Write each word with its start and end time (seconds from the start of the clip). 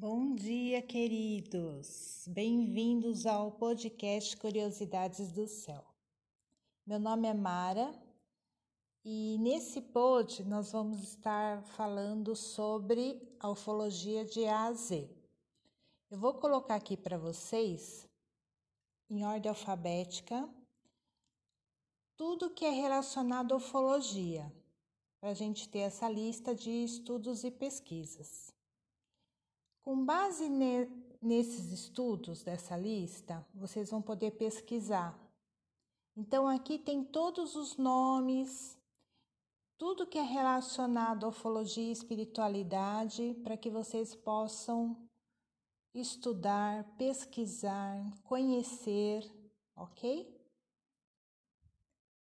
Bom 0.00 0.36
dia, 0.36 0.80
queridos! 0.80 2.22
Bem-vindos 2.28 3.26
ao 3.26 3.50
podcast 3.50 4.36
Curiosidades 4.36 5.32
do 5.32 5.48
Céu. 5.48 5.84
Meu 6.86 7.00
nome 7.00 7.26
é 7.26 7.34
Mara 7.34 7.92
e 9.04 9.36
nesse 9.40 9.80
pod 9.80 10.44
nós 10.44 10.70
vamos 10.70 11.02
estar 11.02 11.64
falando 11.64 12.36
sobre 12.36 13.20
a 13.40 13.50
ufologia 13.50 14.24
de 14.24 14.46
A 14.46 14.66
a 14.66 14.72
Z. 14.72 15.10
Eu 16.08 16.16
vou 16.16 16.34
colocar 16.34 16.76
aqui 16.76 16.96
para 16.96 17.18
vocês, 17.18 18.08
em 19.10 19.24
ordem 19.24 19.50
alfabética, 19.50 20.48
tudo 22.16 22.54
que 22.54 22.64
é 22.64 22.70
relacionado 22.70 23.52
à 23.52 23.56
ufologia, 23.56 24.46
para 25.20 25.30
a 25.30 25.34
gente 25.34 25.68
ter 25.68 25.80
essa 25.80 26.08
lista 26.08 26.54
de 26.54 26.70
estudos 26.70 27.42
e 27.42 27.50
pesquisas. 27.50 28.56
Com 29.88 30.04
base 30.04 30.50
ne 30.50 30.84
nesses 31.18 31.72
estudos 31.72 32.42
dessa 32.42 32.76
lista, 32.76 33.42
vocês 33.54 33.90
vão 33.90 34.02
poder 34.02 34.32
pesquisar. 34.32 35.18
Então, 36.14 36.46
aqui 36.46 36.78
tem 36.78 37.02
todos 37.02 37.56
os 37.56 37.78
nomes, 37.78 38.78
tudo 39.78 40.06
que 40.06 40.18
é 40.18 40.22
relacionado 40.22 41.24
à 41.24 41.30
ufologia 41.30 41.88
e 41.88 41.92
espiritualidade, 41.92 43.34
para 43.42 43.56
que 43.56 43.70
vocês 43.70 44.14
possam 44.14 44.94
estudar, 45.94 46.84
pesquisar, 46.98 48.12
conhecer, 48.24 49.24
ok? 49.74 50.38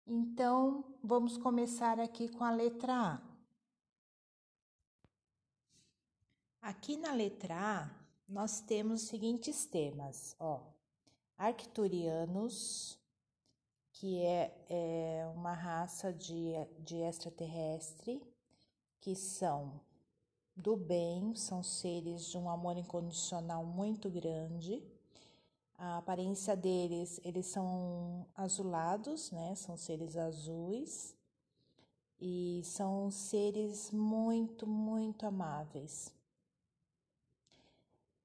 Então, 0.06 0.84
vamos 1.02 1.38
começar 1.38 1.98
aqui 1.98 2.28
com 2.28 2.44
a 2.44 2.50
letra 2.50 3.14
A. 3.14 3.27
Aqui 6.60 6.96
na 6.96 7.12
letra 7.12 7.54
A, 7.54 7.90
nós 8.28 8.60
temos 8.60 9.02
os 9.02 9.08
seguintes 9.08 9.64
temas, 9.64 10.34
ó. 10.40 10.60
Arcturianos, 11.36 12.98
que 13.92 14.20
é, 14.20 14.52
é 14.68 15.32
uma 15.34 15.52
raça 15.52 16.12
de, 16.12 16.52
de 16.80 16.96
extraterrestre, 16.96 18.20
que 19.00 19.14
são 19.14 19.80
do 20.56 20.76
bem, 20.76 21.34
são 21.36 21.62
seres 21.62 22.26
de 22.26 22.36
um 22.36 22.50
amor 22.50 22.76
incondicional 22.76 23.64
muito 23.64 24.10
grande. 24.10 24.82
A 25.76 25.98
aparência 25.98 26.56
deles, 26.56 27.20
eles 27.24 27.46
são 27.46 28.26
azulados, 28.34 29.30
né? 29.30 29.54
São 29.54 29.76
seres 29.76 30.16
azuis 30.16 31.16
e 32.20 32.60
são 32.64 33.12
seres 33.12 33.92
muito, 33.92 34.66
muito 34.66 35.24
amáveis. 35.24 36.17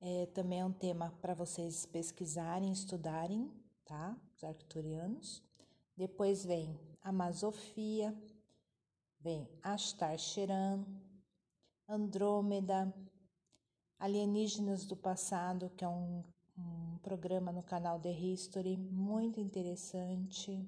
É, 0.06 0.26
também 0.34 0.60
é 0.60 0.66
um 0.66 0.72
tema 0.74 1.14
para 1.22 1.34
vocês 1.34 1.86
pesquisarem, 1.86 2.74
estudarem, 2.74 3.50
tá? 3.86 4.18
Os 4.36 4.44
arcturianos. 4.44 5.42
Depois 5.96 6.44
vem 6.44 6.78
a 7.02 7.10
Masofia, 7.10 8.14
vem 9.22 9.48
Astar 9.62 10.18
Sheran, 10.18 10.84
Andrômeda, 11.88 12.94
Alienígenas 13.98 14.86
do 14.86 14.98
Passado, 14.98 15.72
que 15.78 15.86
é 15.86 15.88
um, 15.88 16.22
um 16.58 16.98
programa 16.98 17.54
no 17.54 17.64
canal 17.64 17.98
The 17.98 18.12
History, 18.12 18.76
muito 18.76 19.40
interessante. 19.40 20.68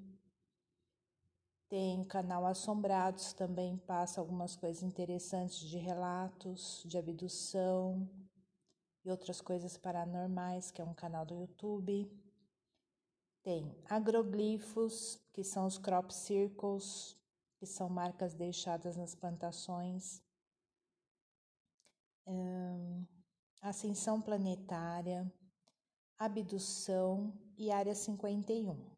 Tem 1.67 2.05
canal 2.05 2.45
Assombrados, 2.45 3.33
também 3.33 3.75
passa 3.79 4.21
algumas 4.21 4.55
coisas 4.55 4.81
interessantes 4.81 5.59
de 5.59 5.77
relatos 5.77 6.83
de 6.85 6.97
abdução, 6.97 8.09
e 9.05 9.11
outras 9.11 9.39
coisas 9.39 9.77
paranormais, 9.77 10.71
que 10.71 10.81
é 10.81 10.83
um 10.83 10.93
canal 10.93 11.23
do 11.23 11.35
YouTube. 11.35 12.11
Tem 13.43 13.79
agroglifos, 13.87 15.21
que 15.31 15.43
são 15.43 15.67
os 15.67 15.77
crop 15.77 16.11
circles, 16.11 17.15
que 17.57 17.67
são 17.67 17.87
marcas 17.87 18.33
deixadas 18.33 18.97
nas 18.97 19.13
plantações. 19.13 20.23
Hum, 22.25 23.05
ascensão 23.61 24.19
planetária, 24.19 25.31
abdução 26.17 27.31
e 27.55 27.71
área 27.71 27.93
51. 27.93 28.89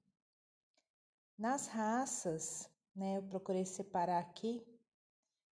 Nas 1.38 1.68
raças, 1.68 2.70
né, 2.96 3.18
eu 3.18 3.24
procurei 3.24 3.66
separar 3.66 4.20
aqui, 4.20 4.66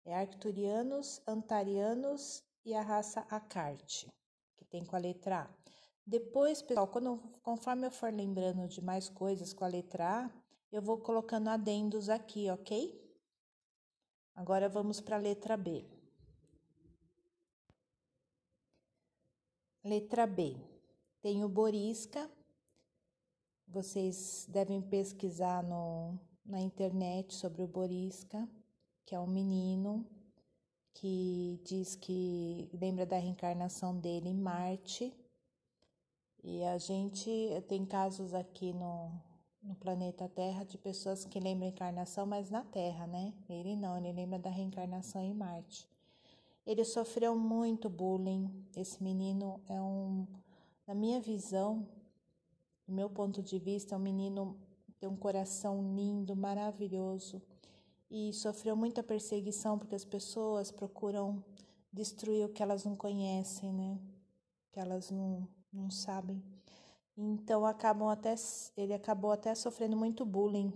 é 0.05 0.13
arcturianos, 0.13 1.23
antarianos 1.25 2.43
e 2.65 2.75
a 2.75 2.83
raça 2.83 3.21
Acarte 3.31 4.11
tem 4.71 4.85
com 4.85 4.97
a 4.97 4.99
letra 4.99 5.43
A. 5.43 5.51
Depois, 6.07 6.63
pessoal, 6.63 6.89
quando, 6.89 7.19
conforme 7.43 7.87
eu 7.87 7.91
for 7.91 8.13
lembrando 8.13 8.67
de 8.67 8.81
mais 8.81 9.09
coisas 9.09 9.53
com 9.53 9.65
a 9.65 9.69
letra 9.69 10.25
A, 10.25 10.31
eu 10.73 10.81
vou 10.81 10.99
colocando 10.99 11.49
adendos 11.49 12.09
aqui, 12.09 12.49
ok? 12.51 12.99
Agora 14.35 14.69
vamos 14.69 15.01
para 15.01 15.17
a 15.17 15.19
letra 15.19 15.57
B. 15.57 15.85
Letra 19.85 20.27
B. 20.27 20.57
Tem 21.21 21.45
o 21.45 21.49
Borisca. 21.49 22.31
Vocês 23.67 24.47
devem 24.49 24.81
pesquisar 24.81 25.63
no, 25.63 26.19
na 26.45 26.61
internet 26.61 27.35
sobre 27.35 27.63
o 27.63 27.69
Borisca, 27.69 28.49
que 29.05 29.15
é 29.15 29.21
um 29.21 29.27
menino 29.27 30.05
que 30.95 31.61
diz 31.65 31.95
que 31.95 32.69
lembra 32.73 33.07
da 33.07 33.17
reencarnação 33.19 33.97
dele 33.99 34.29
em 34.29 34.35
Marte. 34.35 35.13
E 36.43 36.65
a 36.65 36.79
gente 36.79 37.31
tem 37.69 37.85
casos 37.85 38.35
aqui 38.35 38.73
no, 38.73 39.13
no 39.63 39.75
planeta 39.75 40.29
Terra 40.29 40.65
de 40.65 40.79
pessoas 40.79 41.25
que 41.25 41.39
lembram 41.39 41.69
a 41.69 41.71
encarnação, 41.71 42.27
mas 42.27 42.51
na 42.51 42.63
Terra, 42.63 43.07
né? 43.07 43.33
Ele 43.49 43.77
não, 43.77 43.97
ele 43.99 44.13
lembra 44.13 44.39
da 44.39 44.51
reencarnação 44.51 45.23
em 45.23 45.35
Marte. 45.35 45.89
Ele 46.67 46.85
sofreu 46.85 47.37
muito 47.37 47.89
bullying. 47.89 48.51
Esse 48.77 49.03
menino 49.03 49.61
é 49.69 49.81
um, 49.81 50.27
na 50.87 50.95
minha 50.95 51.21
visão, 51.21 51.87
do 52.87 52.95
meu 52.95 53.11
ponto 53.11 53.43
de 53.43 53.59
vista, 53.59 53.95
é 53.95 53.99
um 53.99 54.01
menino 54.01 54.57
tem 54.99 55.09
um 55.09 55.17
coração 55.17 55.95
lindo, 55.95 56.37
maravilhoso 56.37 57.41
e 58.11 58.33
sofreu 58.33 58.77
muita 58.77 59.03
perseguição 59.03 59.79
porque 59.79 59.95
as 59.95 60.05
pessoas 60.05 60.71
procuram 60.71 61.45
destruir 61.93 62.45
o 62.45 62.49
que 62.49 62.63
elas 62.63 62.85
não 62.85 62.97
conhecem, 62.97 63.73
né? 63.73 63.99
Que 64.73 64.81
elas 64.81 65.11
não, 65.11 65.49
não 65.73 65.91
sabem. 65.91 66.43
Então 67.17 67.65
acabam 67.65 68.09
até 68.09 68.35
ele 68.77 68.95
acabou 68.95 69.31
até 69.31 69.55
sofrendo 69.55 69.97
muito 69.97 70.25
bullying 70.25 70.73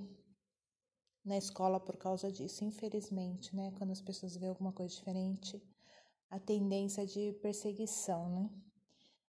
na 1.24 1.38
escola 1.38 1.80
por 1.80 1.96
causa 1.96 2.30
disso, 2.30 2.64
infelizmente, 2.64 3.54
né? 3.56 3.72
Quando 3.78 3.90
as 3.90 4.00
pessoas 4.00 4.36
veem 4.36 4.50
alguma 4.50 4.72
coisa 4.72 4.94
diferente, 4.94 5.62
a 6.30 6.38
tendência 6.38 7.02
é 7.02 7.06
de 7.06 7.32
perseguição, 7.34 8.28
né? 8.28 8.50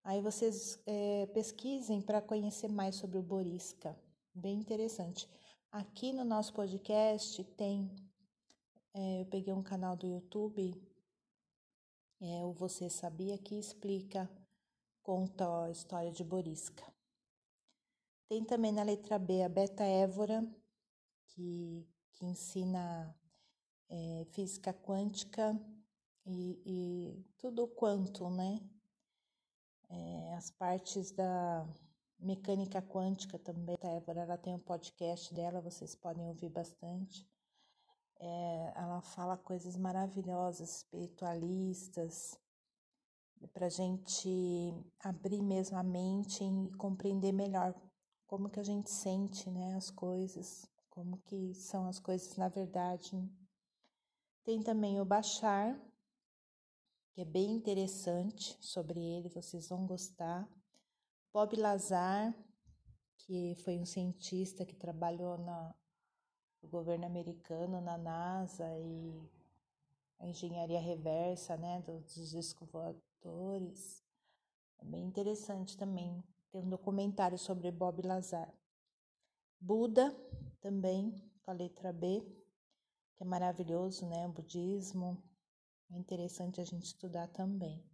Aí 0.04 0.20
vocês 0.20 0.80
é, 0.86 1.26
pesquisem 1.26 2.00
para 2.00 2.20
conhecer 2.20 2.68
mais 2.68 2.96
sobre 2.96 3.18
o 3.18 3.22
Borisca, 3.22 3.96
bem 4.34 4.58
interessante. 4.58 5.28
Aqui 5.72 6.12
no 6.12 6.22
nosso 6.22 6.53
podcast 6.53 7.43
tem. 7.56 7.91
É, 8.93 9.22
eu 9.22 9.25
peguei 9.25 9.55
um 9.55 9.62
canal 9.62 9.97
do 9.97 10.06
YouTube, 10.06 10.87
é, 12.21 12.44
o 12.44 12.53
Você 12.53 12.91
Sabia, 12.91 13.38
que 13.38 13.59
explica, 13.59 14.31
conta 15.03 15.65
a 15.65 15.71
história 15.71 16.12
de 16.12 16.22
Borisca. 16.22 16.84
Tem 18.28 18.44
também 18.44 18.71
na 18.71 18.83
letra 18.83 19.19
B 19.19 19.43
a 19.43 19.49
Beta 19.49 19.83
Évora, 19.83 20.47
que, 21.28 21.89
que 22.12 22.27
ensina 22.27 23.16
é, 23.89 24.27
física 24.27 24.75
quântica 24.75 25.59
e, 26.27 26.62
e, 26.66 27.25
tudo 27.39 27.66
quanto, 27.66 28.28
né? 28.28 28.60
É, 29.89 30.34
as 30.34 30.51
partes 30.51 31.13
da 31.13 31.66
mecânica 32.22 32.80
quântica 32.80 33.39
também. 33.39 33.77
A 33.83 33.89
Évora 33.89 34.21
ela 34.21 34.39
tem 34.39 34.54
um 34.54 34.59
podcast 34.59 35.34
dela, 35.34 35.60
vocês 35.60 35.95
podem 35.95 36.27
ouvir 36.27 36.48
bastante. 36.48 37.28
É, 38.21 38.72
ela 38.77 39.03
fala 39.03 39.36
coisas 39.36 39.77
maravilhosas, 39.77 40.77
espiritualistas, 40.77 42.39
para 43.53 43.69
gente 43.69 44.72
abrir 45.01 45.42
mesmo 45.42 45.77
a 45.77 45.83
mente 45.83 46.45
e 46.45 46.77
compreender 46.77 47.33
melhor 47.33 47.74
como 48.27 48.48
que 48.48 48.60
a 48.60 48.65
gente 48.65 48.89
sente 48.91 49.51
né, 49.51 49.75
as 49.75 49.91
coisas, 49.91 50.65
como 50.89 51.18
que 51.22 51.53
são 51.54 51.86
as 51.86 51.98
coisas 51.98 52.36
na 52.36 52.48
verdade. 52.48 53.28
Tem 54.45 54.63
também 54.63 55.01
o 55.01 55.04
Baixar, 55.04 55.78
que 57.13 57.21
é 57.21 57.25
bem 57.25 57.51
interessante 57.53 58.57
sobre 58.60 59.01
ele, 59.01 59.28
vocês 59.28 59.68
vão 59.68 59.84
gostar. 59.86 60.48
Bob 61.32 61.56
Lazar, 61.56 62.34
que 63.16 63.54
foi 63.64 63.78
um 63.78 63.86
cientista 63.86 64.66
que 64.66 64.76
trabalhou 64.76 65.38
na, 65.38 65.74
no 66.62 66.68
governo 66.68 67.06
americano, 67.06 67.80
na 67.80 67.96
NASA, 67.96 68.66
e 68.78 69.30
a 70.18 70.26
engenharia 70.26 70.78
reversa, 70.78 71.56
né, 71.56 71.80
dos 71.80 72.30
discos 72.30 72.68
voadores. 72.68 74.04
É 74.78 74.84
bem 74.84 75.04
interessante 75.04 75.74
também. 75.74 76.22
Tem 76.50 76.60
um 76.60 76.68
documentário 76.68 77.38
sobre 77.38 77.70
Bob 77.70 78.02
Lazar. 78.02 78.52
Buda 79.58 80.14
também, 80.60 81.14
com 81.42 81.50
a 81.50 81.54
letra 81.54 81.94
B, 81.94 82.20
que 83.16 83.22
é 83.22 83.26
maravilhoso, 83.26 84.06
né? 84.06 84.26
O 84.26 84.32
budismo. 84.32 85.22
É 85.90 85.96
interessante 85.96 86.60
a 86.60 86.64
gente 86.64 86.84
estudar 86.84 87.28
também. 87.28 87.91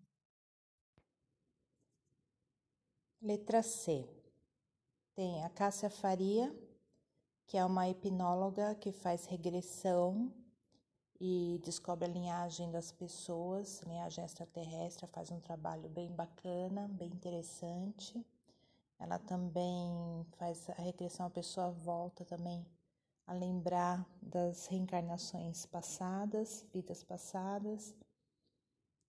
Letra 3.21 3.65
C. 3.65 4.09
Tem 5.17 5.43
a 5.43 5.51
Cássia 5.51 5.91
Faria, 5.91 6.55
que 7.49 7.57
é 7.57 7.65
uma 7.65 7.89
hipnóloga 7.89 8.77
que 8.77 8.93
faz 8.93 9.27
regressão 9.27 10.33
e 11.21 11.61
descobre 11.65 12.05
a 12.05 12.13
linhagem 12.13 12.71
das 12.71 12.93
pessoas, 12.93 13.83
linhagem 13.83 14.25
extraterrestre, 14.25 15.09
faz 15.09 15.33
um 15.33 15.41
trabalho 15.41 15.89
bem 15.89 16.13
bacana, 16.13 16.87
bem 16.93 17.09
interessante. 17.09 18.25
Ela 19.01 19.19
também 19.19 20.25
faz 20.37 20.71
a 20.71 20.75
regressão, 20.75 21.27
a 21.27 21.31
pessoa 21.31 21.73
volta 21.73 22.25
também 22.25 22.65
a 23.27 23.33
lembrar 23.33 24.09
das 24.23 24.67
reencarnações 24.67 25.67
passadas, 25.67 26.65
vidas 26.73 27.03
passadas. 27.03 27.93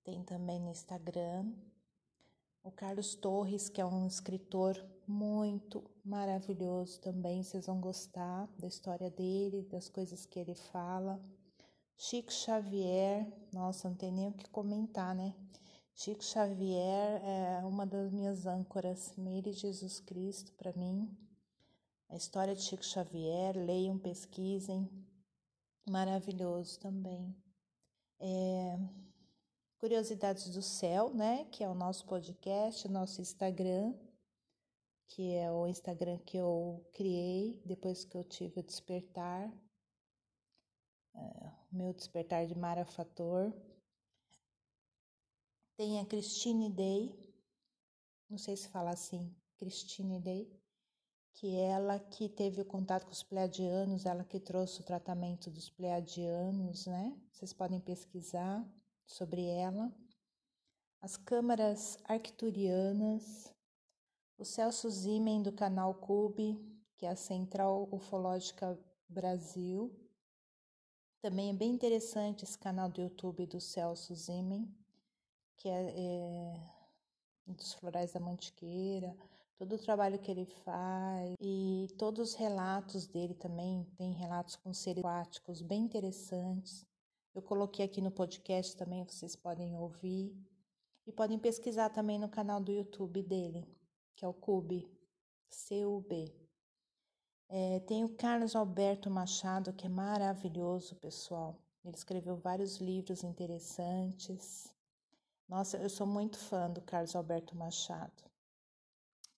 Tem 0.04 0.24
também 0.24 0.60
no 0.60 0.72
Instagram 0.72 1.54
o 2.64 2.72
Carlos 2.72 3.16
Torres, 3.16 3.70
que 3.70 3.82
é 3.82 3.86
um 3.86 4.06
escritor 4.06 4.76
muito 5.08 5.84
maravilhoso 6.04 7.00
também. 7.00 7.44
Vocês 7.44 7.66
vão 7.66 7.80
gostar 7.80 8.48
da 8.58 8.68
história 8.68 9.10
dele, 9.10 9.68
das 9.72 9.90
coisas 9.90 10.26
que 10.26 10.40
ele 10.40 10.56
fala. 10.56 11.20
Chico 11.98 12.32
Xavier, 12.32 13.28
nossa, 13.52 13.90
não 13.90 13.96
tem 13.96 14.12
nem 14.12 14.28
o 14.28 14.34
que 14.34 14.50
comentar, 14.50 15.14
né? 15.16 15.36
Chico 15.94 16.24
Xavier 16.24 17.22
é 17.24 17.66
uma 17.66 17.86
das 17.86 18.12
minhas 18.12 18.46
âncoras, 18.46 19.14
Meire 19.18 19.52
Jesus 19.52 20.00
Cristo, 20.00 20.54
para 20.54 20.72
mim. 20.74 21.10
A 22.08 22.16
história 22.16 22.56
de 22.56 22.62
Chico 22.62 22.86
Xavier, 22.86 23.58
leiam, 23.58 24.00
pesquisem. 24.00 24.90
Maravilhoso 25.90 26.80
também. 26.80 27.36
É, 28.20 28.80
Curiosidades 29.80 30.50
do 30.50 30.62
Céu, 30.62 31.14
né? 31.14 31.46
Que 31.46 31.64
é 31.64 31.70
o 31.70 31.74
nosso 31.74 32.06
podcast, 32.06 32.86
o 32.86 32.92
nosso 32.92 33.22
Instagram, 33.22 33.94
que 35.08 35.34
é 35.36 35.50
o 35.50 35.66
Instagram 35.68 36.18
que 36.18 36.36
eu 36.36 36.86
criei 36.92 37.62
depois 37.66 38.04
que 38.04 38.18
eu 38.18 38.26
tive 38.26 38.60
o 38.60 38.64
despertar, 38.64 39.50
é, 41.16 41.52
meu 41.72 41.94
despertar 41.94 42.46
de 42.46 42.56
Mara 42.56 42.84
Fator. 42.84 43.54
Tem 45.78 46.02
a 46.02 46.06
Christine 46.06 46.70
Day, 46.70 47.18
não 48.30 48.38
sei 48.38 48.58
se 48.58 48.68
fala 48.68 48.90
assim, 48.90 49.34
Christine 49.56 50.20
Day, 50.20 50.62
que 51.36 51.56
é 51.56 51.70
ela 51.70 51.98
que 51.98 52.28
teve 52.28 52.60
o 52.60 52.66
contato 52.66 53.06
com 53.06 53.14
os 53.14 53.24
pleiadianos, 53.24 54.06
ela 54.06 54.26
que 54.26 54.42
trouxe 54.42 54.82
o 54.82 54.86
tratamento 54.86 55.50
dos 55.50 55.70
pleiadianos, 55.70 56.86
né? 56.86 57.18
Vocês 57.32 57.54
podem 57.54 57.80
pesquisar 57.80 58.70
sobre 59.10 59.46
ela. 59.46 59.92
As 61.02 61.18
câmaras 61.18 61.98
arcturianas, 62.06 63.54
o 64.38 64.46
Celso 64.46 64.90
Zimen 64.90 65.42
do 65.42 65.52
canal 65.52 65.94
Cube, 65.96 66.58
que 66.96 67.06
é 67.06 67.10
a 67.10 67.16
Central 67.16 67.90
Ufológica 67.92 68.78
Brasil. 69.08 69.94
Também 71.22 71.50
é 71.50 71.54
bem 71.54 71.72
interessante 71.72 72.44
esse 72.44 72.58
canal 72.58 72.90
do 72.90 73.02
YouTube 73.02 73.46
do 73.46 73.60
Celso 73.60 74.14
Zimen 74.16 74.74
que 75.60 75.68
é, 75.68 75.94
é 75.96 76.54
dos 77.46 77.74
Florais 77.74 78.14
da 78.14 78.20
Mantiqueira, 78.20 79.16
todo 79.58 79.76
o 79.76 79.80
trabalho 79.80 80.20
que 80.20 80.32
ele 80.32 80.46
faz 80.46 81.36
e 81.42 81.88
todos 81.98 82.30
os 82.30 82.36
relatos 82.36 83.06
dele 83.06 83.34
também, 83.34 83.86
tem 83.98 84.14
relatos 84.14 84.56
com 84.56 84.74
seres 84.74 85.04
aquáticos 85.04 85.62
bem 85.62 85.82
interessantes. 85.82 86.86
Eu 87.34 87.42
coloquei 87.42 87.86
aqui 87.86 88.02
no 88.02 88.12
podcast 88.12 88.76
também, 88.76 89.04
vocês 89.04 89.36
podem 89.36 89.76
ouvir 89.76 90.36
e 91.06 91.12
podem 91.12 91.38
pesquisar 91.38 91.90
também 91.90 92.18
no 92.18 92.28
canal 92.28 92.60
do 92.60 92.72
YouTube 92.72 93.22
dele, 93.22 93.68
que 94.16 94.26
é 94.26 94.28
o 94.28 94.34
Cube, 94.34 94.90
C-U-B. 95.50 96.34
É, 97.48 97.80
tem 97.82 98.04
o 98.04 98.16
Carlos 98.16 98.56
Alberto 98.56 99.10
Machado, 99.10 99.74
que 99.74 99.86
é 99.86 99.90
maravilhoso, 99.90 100.96
pessoal. 100.96 101.60
Ele 101.84 101.96
escreveu 101.96 102.36
vários 102.36 102.78
livros 102.78 103.24
interessantes. 103.24 104.74
Nossa, 105.48 105.78
eu 105.78 105.90
sou 105.90 106.06
muito 106.06 106.38
fã 106.38 106.70
do 106.70 106.82
Carlos 106.82 107.16
Alberto 107.16 107.56
Machado. 107.56 108.24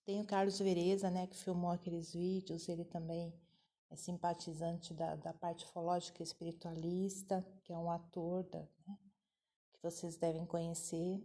Tem 0.04 0.20
o 0.20 0.26
Carlos 0.26 0.58
Vereza, 0.58 1.10
né, 1.10 1.26
que 1.26 1.36
filmou 1.36 1.70
aqueles 1.70 2.12
vídeos, 2.12 2.68
ele 2.68 2.84
também 2.84 3.32
é 3.92 3.96
simpatizante 3.96 4.94
da, 4.94 5.14
da 5.16 5.34
parte 5.34 5.66
fológica 5.66 6.22
espiritualista, 6.22 7.46
que 7.62 7.72
é 7.72 7.76
um 7.76 7.90
ator 7.90 8.42
da, 8.44 8.60
né, 8.86 8.98
que 9.72 9.82
vocês 9.82 10.16
devem 10.16 10.46
conhecer. 10.46 11.22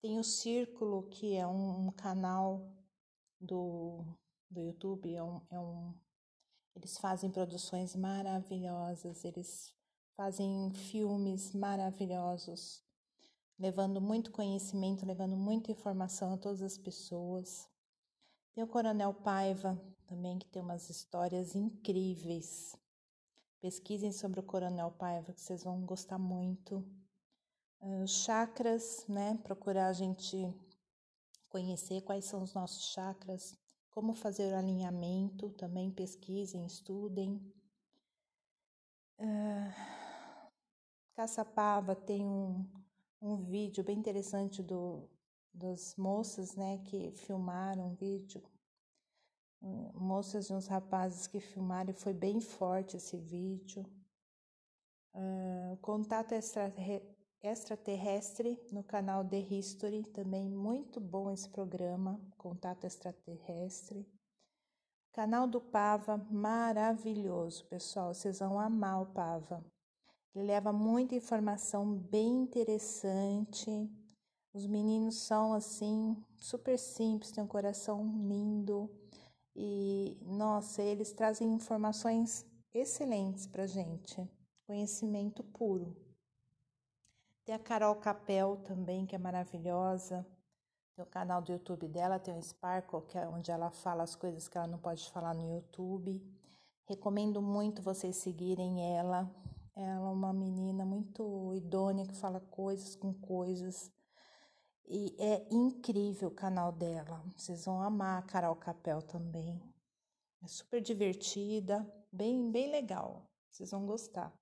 Tem 0.00 0.18
o 0.18 0.24
Círculo, 0.24 1.02
que 1.10 1.34
é 1.34 1.44
um, 1.46 1.88
um 1.88 1.90
canal 1.90 2.72
do, 3.40 4.04
do 4.48 4.60
YouTube, 4.60 5.12
é 5.12 5.22
um, 5.22 5.42
é 5.50 5.58
um, 5.58 5.92
eles 6.76 6.96
fazem 6.98 7.28
produções 7.28 7.96
maravilhosas, 7.96 9.24
eles 9.24 9.74
fazem 10.16 10.70
filmes 10.72 11.52
maravilhosos 11.52 12.88
levando 13.58 14.00
muito 14.00 14.30
conhecimento, 14.30 15.04
levando 15.04 15.36
muita 15.36 15.70
informação 15.70 16.32
a 16.32 16.38
todas 16.38 16.62
as 16.62 16.78
pessoas. 16.78 17.68
Tem 18.52 18.64
o 18.64 18.66
Coronel 18.66 19.14
Paiva 19.14 19.80
também, 20.06 20.38
que 20.38 20.48
tem 20.48 20.60
umas 20.60 20.90
histórias 20.90 21.54
incríveis. 21.54 22.76
Pesquisem 23.60 24.10
sobre 24.10 24.40
o 24.40 24.42
Coronel 24.42 24.90
Paiva, 24.90 25.32
que 25.32 25.40
vocês 25.40 25.62
vão 25.62 25.84
gostar 25.84 26.18
muito. 26.18 26.84
Uh, 27.80 28.06
chakras, 28.06 29.06
né? 29.08 29.38
Procurar 29.44 29.86
a 29.86 29.92
gente 29.92 30.52
conhecer 31.48 32.02
quais 32.02 32.24
são 32.24 32.42
os 32.42 32.52
nossos 32.54 32.92
chakras, 32.92 33.56
como 33.90 34.14
fazer 34.14 34.52
o 34.52 34.56
alinhamento, 34.56 35.50
também 35.50 35.90
pesquisem, 35.90 36.66
estudem. 36.66 37.36
Uh, 39.18 39.72
Caçapava 41.14 41.94
tem 41.94 42.24
um, 42.24 42.66
um 43.20 43.36
vídeo 43.36 43.84
bem 43.84 43.98
interessante 43.98 44.62
do, 44.62 45.08
das 45.52 45.96
moças, 45.96 46.54
né, 46.56 46.78
que 46.78 47.12
filmaram 47.12 47.88
um 47.88 47.94
vídeo, 47.94 48.42
moças 49.94 50.48
e 50.48 50.54
uns 50.54 50.66
rapazes 50.66 51.26
que 51.26 51.40
filmaram, 51.40 51.90
e 51.90 51.94
foi 51.94 52.14
bem 52.14 52.40
forte 52.40 52.96
esse 52.96 53.16
vídeo. 53.16 53.84
Uh, 55.12 55.76
contato 55.78 56.32
extraterrestre 57.42 58.58
no 58.70 58.82
canal 58.84 59.24
The 59.24 59.38
History, 59.40 60.04
também 60.04 60.48
muito 60.48 61.00
bom 61.00 61.30
esse 61.30 61.48
programa, 61.48 62.20
Contato 62.38 62.84
Extraterrestre. 62.84 64.06
Canal 65.12 65.48
do 65.48 65.60
Pava, 65.60 66.16
maravilhoso, 66.30 67.66
pessoal, 67.66 68.14
vocês 68.14 68.38
vão 68.38 68.60
amar 68.60 69.02
o 69.02 69.06
Pava. 69.06 69.64
Ele 70.32 70.46
leva 70.46 70.72
muita 70.72 71.16
informação 71.16 71.92
bem 71.92 72.42
interessante. 72.42 73.90
Os 74.52 74.66
meninos 74.66 75.16
são 75.16 75.52
assim, 75.52 76.16
super 76.36 76.78
simples, 76.78 77.30
têm 77.30 77.44
um 77.44 77.46
coração 77.46 78.02
lindo. 78.26 78.90
E, 79.54 80.18
nossa, 80.22 80.82
eles 80.82 81.12
trazem 81.12 81.52
informações 81.52 82.44
excelentes 82.74 83.46
pra 83.46 83.66
gente. 83.66 84.28
Conhecimento 84.66 85.44
puro. 85.44 85.96
Tem 87.44 87.54
a 87.54 87.58
Carol 87.58 87.94
Capel 87.96 88.56
também, 88.64 89.06
que 89.06 89.14
é 89.14 89.18
maravilhosa. 89.18 90.26
Tem 90.94 91.04
o 91.04 91.08
canal 91.08 91.40
do 91.40 91.52
YouTube 91.52 91.88
dela, 91.88 92.18
tem 92.18 92.36
o 92.36 92.42
Sparkle, 92.42 93.02
que 93.02 93.18
é 93.18 93.28
onde 93.28 93.50
ela 93.50 93.70
fala 93.70 94.02
as 94.02 94.14
coisas 94.14 94.48
que 94.48 94.58
ela 94.58 94.66
não 94.66 94.78
pode 94.78 95.10
falar 95.10 95.34
no 95.34 95.56
YouTube. 95.56 96.22
Recomendo 96.86 97.40
muito 97.40 97.82
vocês 97.82 98.16
seguirem 98.16 98.96
ela. 98.96 99.30
Ela 99.76 100.08
é 100.08 100.12
uma 100.12 100.32
menina 100.32 100.84
muito 100.84 101.54
idônea 101.54 102.04
que 102.04 102.16
fala 102.16 102.40
coisas 102.40 102.96
com 102.96 103.14
coisas. 103.14 103.90
E 104.92 105.14
é 105.20 105.46
incrível 105.52 106.30
o 106.30 106.34
canal 106.34 106.72
dela. 106.72 107.22
Vocês 107.36 107.64
vão 107.64 107.80
amar 107.80 108.18
a 108.18 108.26
Carol 108.26 108.56
Capel 108.56 109.00
também. 109.00 109.62
É 110.42 110.48
super 110.48 110.80
divertida, 110.80 111.86
bem, 112.10 112.50
bem 112.50 112.72
legal. 112.72 113.30
Vocês 113.48 113.70
vão 113.70 113.86
gostar. 113.86 114.36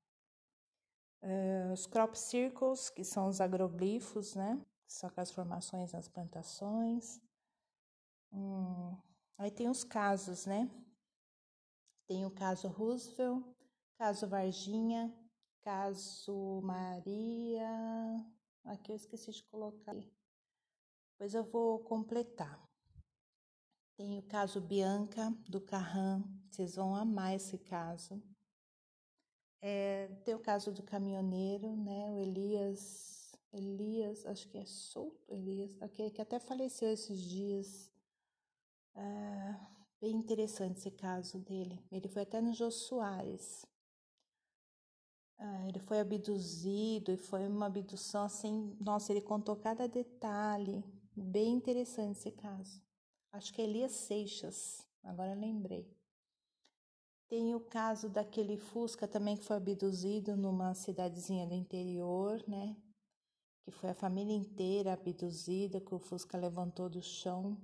Uh, 1.22 1.70
os 1.74 1.86
crop 1.86 2.14
circles, 2.14 2.88
que 2.88 3.04
são 3.04 3.28
os 3.28 3.42
agroglifos, 3.42 4.34
né? 4.34 4.58
São 4.86 5.10
as 5.16 5.30
formações 5.30 5.92
nas 5.92 6.08
plantações. 6.08 7.20
Hum, 8.32 8.96
aí 9.36 9.50
tem 9.50 9.68
os 9.68 9.84
casos, 9.84 10.46
né? 10.46 10.70
Tem 12.06 12.24
o 12.24 12.30
caso 12.30 12.68
Roosevelt, 12.68 13.44
caso 13.98 14.26
Varginha, 14.26 15.14
caso 15.60 16.62
Maria. 16.62 17.68
Aqui 18.64 18.92
eu 18.92 18.96
esqueci 18.96 19.30
de 19.30 19.44
colocar. 19.44 19.94
Depois 21.18 21.34
eu 21.34 21.42
vou 21.42 21.80
completar. 21.80 22.62
Tem 23.96 24.20
o 24.20 24.22
caso 24.22 24.60
Bianca 24.60 25.36
do 25.48 25.60
Carran. 25.60 26.22
Vocês 26.48 26.76
vão 26.76 26.94
amar 26.94 27.34
esse 27.34 27.58
caso. 27.58 28.22
É, 29.60 30.06
tem 30.24 30.36
o 30.36 30.38
caso 30.38 30.70
do 30.70 30.80
caminhoneiro, 30.80 31.74
né? 31.74 32.08
O 32.08 32.20
Elias. 32.20 33.32
Elias, 33.52 34.24
acho 34.26 34.48
que 34.48 34.58
é 34.58 34.64
solto, 34.64 35.34
Elias, 35.34 35.76
aquele 35.82 36.10
que 36.10 36.22
até 36.22 36.38
faleceu 36.38 36.88
esses 36.92 37.20
dias. 37.20 37.90
É, 38.94 39.56
bem 40.00 40.14
interessante 40.14 40.78
esse 40.78 40.92
caso 40.92 41.40
dele. 41.40 41.84
Ele 41.90 42.06
foi 42.06 42.22
até 42.22 42.40
no 42.40 42.52
Jô 42.52 42.70
Soares. 42.70 43.66
Ah, 45.36 45.66
ele 45.66 45.80
foi 45.80 45.98
abduzido 45.98 47.10
e 47.10 47.16
foi 47.16 47.48
uma 47.48 47.66
abdução 47.66 48.22
assim. 48.22 48.76
Nossa, 48.80 49.12
ele 49.12 49.20
contou 49.20 49.56
cada 49.56 49.88
detalhe. 49.88 50.84
Bem 51.20 51.54
interessante 51.54 52.16
esse 52.16 52.30
caso. 52.30 52.80
Acho 53.32 53.52
que 53.52 53.60
é 53.60 53.64
Elias 53.64 53.90
Seixas, 53.90 54.86
agora 55.02 55.34
lembrei. 55.34 55.92
Tem 57.28 57.54
o 57.56 57.60
caso 57.60 58.08
daquele 58.08 58.56
Fusca 58.56 59.06
também 59.08 59.36
que 59.36 59.44
foi 59.44 59.56
abduzido 59.56 60.36
numa 60.36 60.72
cidadezinha 60.74 61.44
do 61.44 61.54
interior, 61.54 62.42
né? 62.46 62.76
Que 63.64 63.72
foi 63.72 63.90
a 63.90 63.94
família 63.94 64.32
inteira 64.32 64.92
abduzida, 64.92 65.80
que 65.80 65.92
o 65.92 65.98
Fusca 65.98 66.38
levantou 66.38 66.88
do 66.88 67.02
chão. 67.02 67.58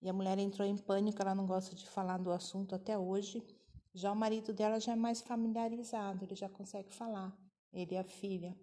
E 0.00 0.08
a 0.08 0.12
mulher 0.12 0.38
entrou 0.38 0.66
em 0.66 0.76
pânico, 0.76 1.20
ela 1.20 1.34
não 1.34 1.46
gosta 1.46 1.76
de 1.76 1.86
falar 1.86 2.16
do 2.16 2.32
assunto 2.32 2.74
até 2.74 2.98
hoje. 2.98 3.46
Já 3.92 4.10
o 4.10 4.16
marido 4.16 4.54
dela 4.54 4.80
já 4.80 4.92
é 4.92 4.96
mais 4.96 5.20
familiarizado, 5.20 6.24
ele 6.24 6.34
já 6.34 6.48
consegue 6.48 6.92
falar, 6.94 7.36
ele 7.72 7.94
e 7.94 7.98
a 7.98 8.04
filha. 8.04 8.58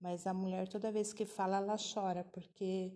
Mas 0.00 0.26
a 0.26 0.34
mulher, 0.34 0.66
toda 0.66 0.90
vez 0.90 1.12
que 1.12 1.24
fala, 1.24 1.58
ela 1.58 1.76
chora, 1.76 2.24
porque 2.24 2.92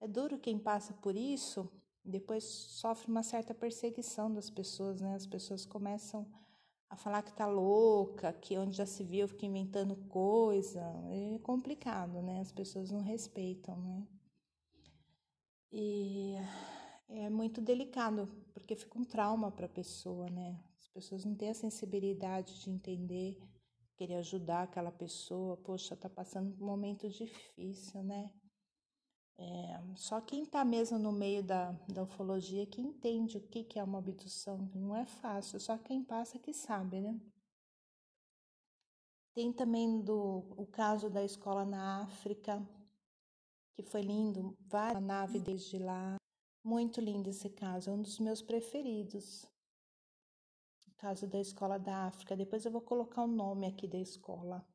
é 0.00 0.08
duro 0.08 0.38
quem 0.38 0.58
passa 0.58 0.92
por 0.94 1.16
isso, 1.16 1.70
depois 2.04 2.44
sofre 2.44 3.10
uma 3.10 3.22
certa 3.22 3.54
perseguição 3.54 4.32
das 4.32 4.48
pessoas, 4.48 5.00
né? 5.00 5.14
As 5.14 5.26
pessoas 5.26 5.64
começam 5.64 6.26
a 6.88 6.96
falar 6.96 7.22
que 7.22 7.32
tá 7.32 7.46
louca, 7.46 8.32
que 8.32 8.56
onde 8.56 8.76
já 8.76 8.86
se 8.86 9.02
viu 9.02 9.26
fica 9.26 9.46
inventando 9.46 9.96
coisa. 10.08 10.80
É 11.10 11.38
complicado, 11.40 12.22
né? 12.22 12.40
As 12.40 12.52
pessoas 12.52 12.90
não 12.90 13.00
respeitam, 13.00 13.76
né? 13.80 14.06
E 15.72 16.34
é 17.08 17.28
muito 17.28 17.60
delicado, 17.60 18.28
porque 18.54 18.76
fica 18.76 18.98
um 18.98 19.04
trauma 19.04 19.50
para 19.50 19.66
a 19.66 19.68
pessoa, 19.68 20.30
né? 20.30 20.58
pessoas 20.96 21.26
não 21.26 21.34
têm 21.34 21.50
a 21.50 21.54
sensibilidade 21.54 22.58
de 22.62 22.70
entender, 22.70 23.38
querer 23.96 24.14
ajudar 24.14 24.62
aquela 24.62 24.90
pessoa. 24.90 25.58
Poxa, 25.58 25.94
tá 25.94 26.08
passando 26.08 26.56
um 26.58 26.64
momento 26.64 27.06
difícil, 27.06 28.02
né? 28.02 28.30
É, 29.38 29.80
só 29.96 30.20
quem 30.20 30.44
está 30.44 30.64
mesmo 30.64 30.98
no 30.98 31.12
meio 31.12 31.42
da, 31.42 31.72
da 31.88 32.02
ufologia 32.02 32.66
que 32.66 32.80
entende 32.80 33.36
o 33.36 33.40
que, 33.40 33.62
que 33.64 33.78
é 33.78 33.84
uma 33.84 33.98
abdução. 33.98 34.70
Não 34.74 34.96
é 34.96 35.04
fácil, 35.04 35.60
só 35.60 35.76
quem 35.76 36.02
passa 36.02 36.38
que 36.38 36.52
sabe, 36.52 37.00
né? 37.00 37.20
Tem 39.34 39.52
também 39.52 40.00
do, 40.00 40.44
o 40.56 40.66
caso 40.66 41.10
da 41.10 41.22
escola 41.22 41.64
na 41.64 42.02
África, 42.02 42.66
que 43.74 43.82
foi 43.82 44.00
lindo, 44.00 44.56
várias 44.60 45.02
naves 45.02 45.42
desde 45.42 45.78
lá. 45.78 46.16
Muito 46.64 47.00
lindo 47.00 47.28
esse 47.28 47.50
caso, 47.50 47.90
é 47.90 47.92
um 47.92 48.00
dos 48.00 48.18
meus 48.18 48.40
preferidos 48.40 49.46
caso 50.96 51.26
da 51.26 51.38
escola 51.38 51.78
da 51.78 52.06
África. 52.06 52.36
Depois 52.36 52.64
eu 52.64 52.72
vou 52.72 52.80
colocar 52.80 53.22
o 53.22 53.28
nome 53.28 53.66
aqui 53.66 53.86
da 53.86 53.98
escola. 53.98 54.66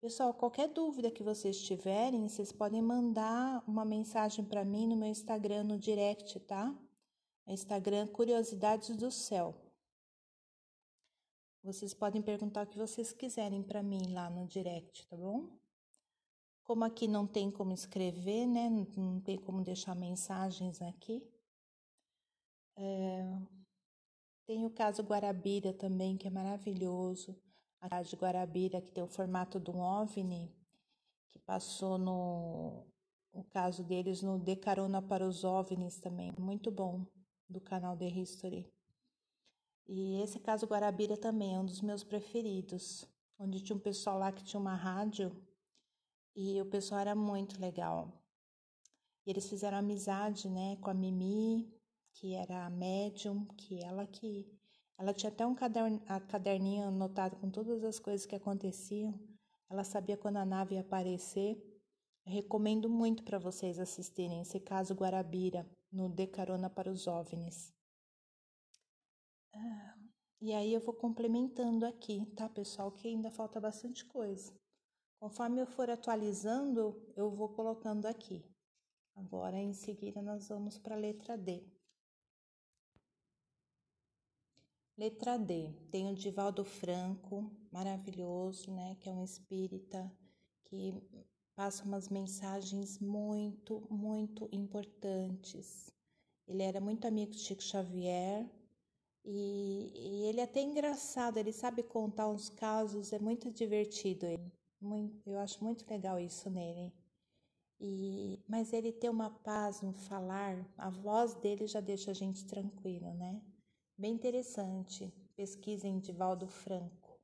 Pessoal, 0.00 0.32
qualquer 0.32 0.66
dúvida 0.68 1.10
que 1.10 1.22
vocês 1.22 1.60
tiverem, 1.60 2.26
vocês 2.26 2.50
podem 2.50 2.80
mandar 2.80 3.62
uma 3.68 3.84
mensagem 3.84 4.42
para 4.42 4.64
mim 4.64 4.86
no 4.86 4.96
meu 4.96 5.10
Instagram, 5.10 5.62
no 5.64 5.78
direct, 5.78 6.40
tá? 6.40 6.74
É 7.46 7.52
Instagram 7.52 8.06
Curiosidades 8.06 8.96
do 8.96 9.10
Céu. 9.10 9.54
Vocês 11.62 11.92
podem 11.92 12.22
perguntar 12.22 12.64
o 12.64 12.66
que 12.66 12.78
vocês 12.78 13.12
quiserem 13.12 13.62
para 13.62 13.82
mim 13.82 14.14
lá 14.14 14.30
no 14.30 14.46
direct, 14.46 15.06
tá 15.06 15.18
bom? 15.18 15.50
Como 16.64 16.82
aqui 16.82 17.06
não 17.06 17.26
tem 17.26 17.50
como 17.50 17.74
escrever, 17.74 18.46
né? 18.46 18.70
Não 18.96 19.20
tem 19.20 19.36
como 19.36 19.62
deixar 19.62 19.94
mensagens 19.94 20.80
aqui. 20.80 21.22
É, 22.74 23.38
tem 24.46 24.64
o 24.64 24.70
caso 24.70 25.02
Guarabira 25.02 25.74
também, 25.74 26.16
que 26.16 26.26
é 26.26 26.30
maravilhoso. 26.30 27.38
A 27.80 27.88
casa 27.88 28.08
de 28.10 28.16
Guarabira, 28.16 28.80
que 28.80 28.92
tem 28.92 29.02
o 29.02 29.08
formato 29.08 29.58
de 29.58 29.70
um 29.70 29.80
OVNI, 29.80 30.54
que 31.28 31.38
passou 31.38 31.96
no 31.96 32.86
o 33.32 33.44
caso 33.44 33.84
deles 33.84 34.22
no 34.22 34.38
De 34.38 34.56
Carona 34.56 35.00
para 35.00 35.26
os 35.26 35.44
OVNIs 35.44 35.98
também, 36.00 36.32
muito 36.38 36.70
bom, 36.70 37.06
do 37.48 37.60
canal 37.60 37.96
The 37.96 38.08
History. 38.08 38.70
E 39.86 40.20
esse 40.20 40.38
caso 40.38 40.66
Guarabira 40.66 41.16
também 41.16 41.54
é 41.54 41.58
um 41.58 41.64
dos 41.64 41.80
meus 41.80 42.04
preferidos, 42.04 43.08
onde 43.38 43.62
tinha 43.62 43.76
um 43.76 43.80
pessoal 43.80 44.18
lá 44.18 44.30
que 44.30 44.44
tinha 44.44 44.60
uma 44.60 44.74
rádio 44.74 45.34
e 46.36 46.60
o 46.60 46.66
pessoal 46.66 47.00
era 47.00 47.14
muito 47.14 47.60
legal. 47.60 48.22
E 49.26 49.30
eles 49.30 49.48
fizeram 49.48 49.78
amizade, 49.78 50.48
né, 50.48 50.76
com 50.76 50.90
a 50.90 50.94
Mimi, 50.94 51.72
que 52.12 52.34
era 52.34 52.66
a 52.66 52.70
médium, 52.70 53.46
que 53.56 53.82
ela 53.82 54.06
que 54.06 54.59
ela 55.00 55.14
tinha 55.14 55.32
até 55.32 55.46
um 55.46 55.54
caderninho 55.54 56.88
anotado 56.88 57.34
com 57.36 57.48
todas 57.50 57.82
as 57.82 57.98
coisas 57.98 58.26
que 58.26 58.36
aconteciam. 58.36 59.18
Ela 59.70 59.82
sabia 59.82 60.14
quando 60.14 60.36
a 60.36 60.44
nave 60.44 60.74
ia 60.74 60.82
aparecer. 60.82 61.56
recomendo 62.26 62.86
muito 62.86 63.24
para 63.24 63.38
vocês 63.38 63.78
assistirem 63.78 64.42
esse 64.42 64.60
caso 64.60 64.92
Guarabira 64.94 65.66
no 65.90 66.06
De 66.10 66.26
Carona 66.26 66.68
para 66.68 66.90
os 66.90 67.06
OVNIs. 67.06 67.72
Ah, 69.54 69.94
e 70.38 70.52
aí 70.52 70.74
eu 70.74 70.80
vou 70.80 70.92
complementando 70.92 71.86
aqui, 71.86 72.26
tá, 72.36 72.46
pessoal? 72.46 72.92
Que 72.92 73.08
ainda 73.08 73.30
falta 73.30 73.58
bastante 73.58 74.04
coisa. 74.04 74.52
Conforme 75.18 75.62
eu 75.62 75.66
for 75.66 75.88
atualizando, 75.88 76.94
eu 77.16 77.30
vou 77.30 77.48
colocando 77.48 78.04
aqui. 78.04 78.44
Agora, 79.16 79.56
em 79.56 79.72
seguida, 79.72 80.20
nós 80.20 80.48
vamos 80.48 80.76
para 80.76 80.94
a 80.94 80.98
letra 80.98 81.38
D. 81.38 81.64
Letra 85.00 85.38
D, 85.38 85.72
tem 85.90 86.10
o 86.10 86.14
Divaldo 86.14 86.62
Franco, 86.62 87.50
maravilhoso, 87.72 88.70
né? 88.70 88.98
Que 89.00 89.08
é 89.08 89.12
um 89.14 89.24
espírita 89.24 90.12
que 90.64 90.92
passa 91.56 91.84
umas 91.84 92.10
mensagens 92.10 92.98
muito, 92.98 93.82
muito 93.88 94.46
importantes. 94.52 95.90
Ele 96.46 96.62
era 96.62 96.82
muito 96.82 97.06
amigo 97.06 97.32
de 97.32 97.38
Chico 97.38 97.62
Xavier 97.62 98.46
e, 99.24 99.90
e 99.94 100.24
ele 100.26 100.40
é 100.40 100.42
até 100.42 100.60
engraçado, 100.60 101.38
ele 101.38 101.50
sabe 101.50 101.82
contar 101.82 102.28
uns 102.28 102.50
casos, 102.50 103.10
é 103.14 103.18
muito 103.18 103.50
divertido 103.50 104.26
ele. 104.26 104.52
Muito, 104.78 105.30
eu 105.30 105.38
acho 105.38 105.64
muito 105.64 105.90
legal 105.90 106.20
isso 106.20 106.50
nele. 106.50 106.92
E, 107.80 108.38
mas 108.46 108.70
ele 108.74 108.92
tem 108.92 109.08
uma 109.08 109.30
paz 109.30 109.80
no 109.80 109.94
falar, 109.94 110.62
a 110.76 110.90
voz 110.90 111.32
dele 111.36 111.66
já 111.66 111.80
deixa 111.80 112.10
a 112.10 112.14
gente 112.14 112.44
tranquilo, 112.44 113.14
né? 113.14 113.40
Bem 114.00 114.14
interessante. 114.14 115.12
Pesquisem 115.36 115.98
Divaldo 115.98 116.46
Franco. 116.46 117.20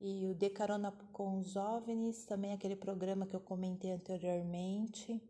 E 0.00 0.24
o 0.24 0.32
De 0.32 0.48
Carona 0.48 0.92
com 1.12 1.36
os 1.36 1.56
OVNIs, 1.56 2.24
também 2.26 2.52
aquele 2.52 2.76
programa 2.76 3.26
que 3.26 3.34
eu 3.34 3.40
comentei 3.40 3.90
anteriormente, 3.90 5.20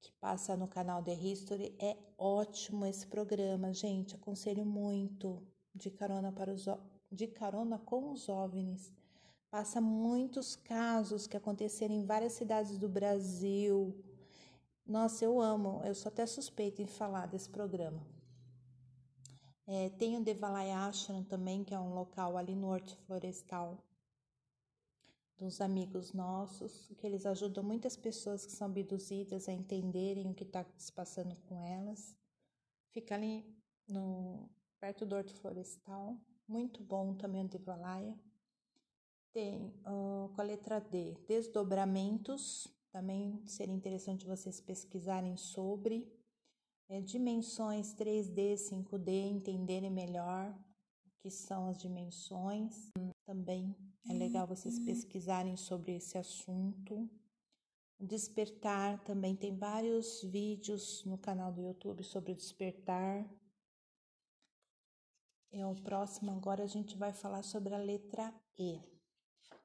que 0.00 0.10
passa 0.12 0.56
no 0.56 0.66
canal 0.66 1.02
The 1.02 1.12
History. 1.12 1.76
É 1.78 1.94
ótimo 2.16 2.86
esse 2.86 3.06
programa, 3.06 3.70
gente. 3.74 4.14
Aconselho 4.14 4.64
muito. 4.64 5.46
De 5.74 5.90
carona, 5.90 6.32
para 6.32 6.54
os, 6.54 6.64
de 7.12 7.26
carona 7.26 7.78
com 7.78 8.12
os 8.12 8.30
OVNIs. 8.30 8.90
Passa 9.50 9.78
muitos 9.78 10.56
casos 10.56 11.26
que 11.26 11.36
aconteceram 11.36 11.94
em 11.94 12.06
várias 12.06 12.32
cidades 12.32 12.78
do 12.78 12.88
Brasil. 12.88 13.94
Nossa, 14.86 15.22
eu 15.22 15.38
amo. 15.38 15.82
Eu 15.84 15.94
sou 15.94 16.08
até 16.08 16.24
suspeita 16.24 16.80
em 16.80 16.86
falar 16.86 17.26
desse 17.26 17.50
programa. 17.50 18.15
É, 19.66 19.90
tem 19.90 20.16
o 20.16 20.22
Devalai 20.22 20.70
Ashram 20.70 21.24
também, 21.24 21.64
que 21.64 21.74
é 21.74 21.78
um 21.78 21.92
local 21.92 22.36
ali 22.36 22.54
no 22.54 22.68
Horto 22.68 22.96
Florestal 22.98 23.82
dos 25.36 25.60
amigos 25.60 26.12
nossos, 26.12 26.88
que 26.96 27.06
eles 27.06 27.26
ajudam 27.26 27.62
muitas 27.62 27.96
pessoas 27.96 28.46
que 28.46 28.52
são 28.52 28.68
abduzidas 28.68 29.48
a 29.48 29.52
entenderem 29.52 30.30
o 30.30 30.34
que 30.34 30.44
está 30.44 30.64
se 30.78 30.92
passando 30.92 31.36
com 31.42 31.60
elas. 31.60 32.16
Fica 32.90 33.14
ali 33.14 33.44
no, 33.88 34.48
perto 34.80 35.04
do 35.04 35.16
Horto 35.16 35.34
Florestal, 35.34 36.16
muito 36.48 36.82
bom 36.82 37.14
também 37.14 37.44
o 37.44 37.48
Devalaia. 37.48 38.16
Tem 39.32 39.74
uh, 39.84 40.30
com 40.34 40.40
a 40.40 40.44
letra 40.44 40.80
D, 40.80 41.14
desdobramentos, 41.26 42.68
também 42.90 43.42
seria 43.46 43.74
interessante 43.74 44.24
vocês 44.24 44.60
pesquisarem 44.60 45.36
sobre 45.36 46.10
é, 46.88 47.00
dimensões 47.00 47.94
3D, 47.94 48.54
5D, 48.54 49.30
entenderem 49.30 49.90
melhor 49.90 50.56
que 51.18 51.30
são 51.30 51.66
as 51.66 51.78
dimensões. 51.78 52.92
Também 53.24 53.74
é 54.08 54.12
legal 54.12 54.46
vocês 54.46 54.78
pesquisarem 54.78 55.56
sobre 55.56 55.96
esse 55.96 56.16
assunto. 56.16 57.10
Despertar 57.98 59.02
também 59.04 59.34
tem 59.34 59.56
vários 59.56 60.22
vídeos 60.22 61.04
no 61.04 61.18
canal 61.18 61.52
do 61.52 61.62
YouTube 61.62 62.04
sobre 62.04 62.32
o 62.32 62.36
despertar. 62.36 63.28
É 65.50 65.66
o 65.66 65.74
próximo 65.74 66.30
agora 66.30 66.62
a 66.62 66.68
gente 66.68 66.96
vai 66.96 67.12
falar 67.12 67.42
sobre 67.42 67.74
a 67.74 67.78
letra 67.78 68.32
E. 68.58 68.80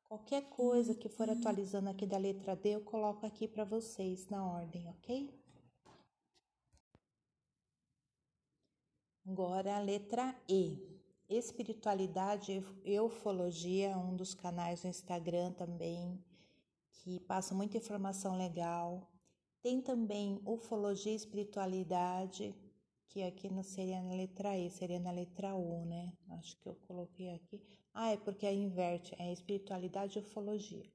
Qualquer 0.06 0.50
coisa 0.50 0.96
que 0.96 1.10
for 1.10 1.30
atualizando 1.30 1.90
aqui 1.90 2.06
da 2.06 2.18
letra 2.18 2.56
D, 2.56 2.70
eu 2.76 2.82
coloco 2.82 3.26
aqui 3.26 3.48
para 3.48 3.64
vocês 3.64 4.28
na 4.30 4.46
ordem, 4.46 4.88
ok? 4.90 5.41
Agora 9.32 9.78
a 9.78 9.80
letra 9.80 10.36
E. 10.46 10.78
Espiritualidade 11.30 12.62
e 12.84 13.00
ufologia, 13.00 13.98
um 13.98 14.14
dos 14.14 14.34
canais 14.34 14.84
no 14.84 14.90
Instagram 14.90 15.54
também, 15.54 16.22
que 16.92 17.18
passa 17.22 17.56
muita 17.56 17.78
informação 17.78 18.38
legal. 18.38 19.10
Tem 19.62 19.82
também 19.82 20.42
ufologia 20.46 21.14
e 21.14 21.16
espiritualidade, 21.16 22.54
que 23.08 23.24
aqui 23.24 23.50
não 23.50 23.64
seria 23.64 24.02
na 24.02 24.14
letra 24.14 24.58
E, 24.58 24.70
seria 24.70 25.00
na 25.00 25.12
letra 25.12 25.56
U, 25.56 25.86
né? 25.86 26.12
Acho 26.32 26.58
que 26.58 26.68
eu 26.68 26.76
coloquei 26.86 27.34
aqui. 27.34 27.62
Ah, 27.94 28.12
é 28.12 28.18
porque 28.18 28.46
aí 28.46 28.58
inverte, 28.58 29.16
é 29.18 29.32
espiritualidade 29.32 30.20
e 30.20 30.22
ufologia. 30.22 30.92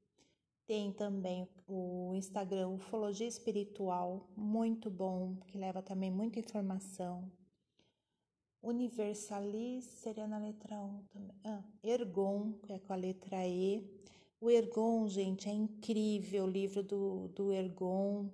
Tem 0.67 0.93
também 0.93 1.49
o 1.67 2.13
Instagram 2.15 2.69
Ufologia 2.69 3.27
Espiritual, 3.27 4.29
muito 4.37 4.91
bom, 4.91 5.37
que 5.47 5.57
leva 5.57 5.81
também 5.81 6.11
muita 6.11 6.39
informação. 6.39 7.33
Universalis 8.69 9.85
seria 9.85 10.27
na 10.27 10.39
letra 10.39 10.81
1 10.81 11.03
também. 11.13 11.37
Ah, 11.45 11.63
Ergon, 11.83 12.53
que 12.63 12.73
é 12.73 12.79
com 12.79 12.93
a 12.93 12.97
letra 12.97 13.47
E. 13.47 13.89
O 14.41 14.51
Ergon, 14.51 15.09
gente, 15.09 15.49
é 15.49 15.53
incrível 15.53 16.45
o 16.45 16.51
livro 16.51 16.83
do, 16.83 17.29
do 17.29 17.53
Ergon 17.53 18.31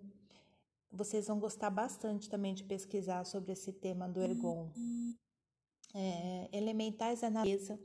vocês 0.92 1.26
vão 1.26 1.40
gostar 1.40 1.70
bastante 1.70 2.28
também 2.28 2.52
de 2.52 2.62
pesquisar 2.62 3.24
sobre 3.24 3.52
esse 3.52 3.72
tema 3.72 4.06
do 4.06 4.20
ergon. 4.20 4.68
É, 5.94 6.48
elementais 6.52 7.22
da 7.22 7.30
natureza. 7.30 7.80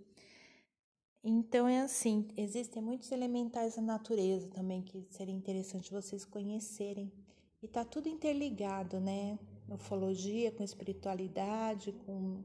Então 1.24 1.68
é 1.68 1.82
assim, 1.82 2.27
existem 2.38 2.82
muitos 2.82 3.12
elementais 3.12 3.75
da 3.75 3.82
natureza 3.82 4.48
também 4.50 4.82
que 4.82 5.06
seria 5.10 5.34
interessante 5.34 5.92
vocês 5.92 6.25
conhecerem. 6.25 7.12
E 7.62 7.68
tá 7.68 7.84
tudo 7.84 8.08
interligado, 8.08 9.00
né? 9.00 9.39
Ufologia 9.70 10.52
com 10.52 10.64
espiritualidade, 10.64 11.92
com, 12.06 12.44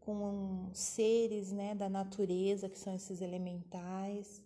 com 0.00 0.70
seres 0.72 1.50
né, 1.50 1.74
da 1.74 1.88
natureza, 1.88 2.68
que 2.68 2.78
são 2.78 2.94
esses 2.94 3.20
elementais. 3.20 4.42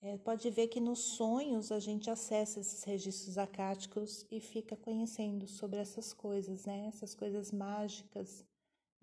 É, 0.00 0.16
pode 0.16 0.48
ver 0.50 0.68
que 0.68 0.80
nos 0.80 1.00
sonhos 1.00 1.72
a 1.72 1.80
gente 1.80 2.08
acessa 2.08 2.60
esses 2.60 2.84
registros 2.84 3.36
acáticos 3.36 4.24
e 4.30 4.38
fica 4.38 4.76
conhecendo 4.76 5.48
sobre 5.48 5.80
essas 5.80 6.12
coisas, 6.12 6.66
né? 6.66 6.86
Essas 6.86 7.16
coisas 7.16 7.50
mágicas 7.50 8.44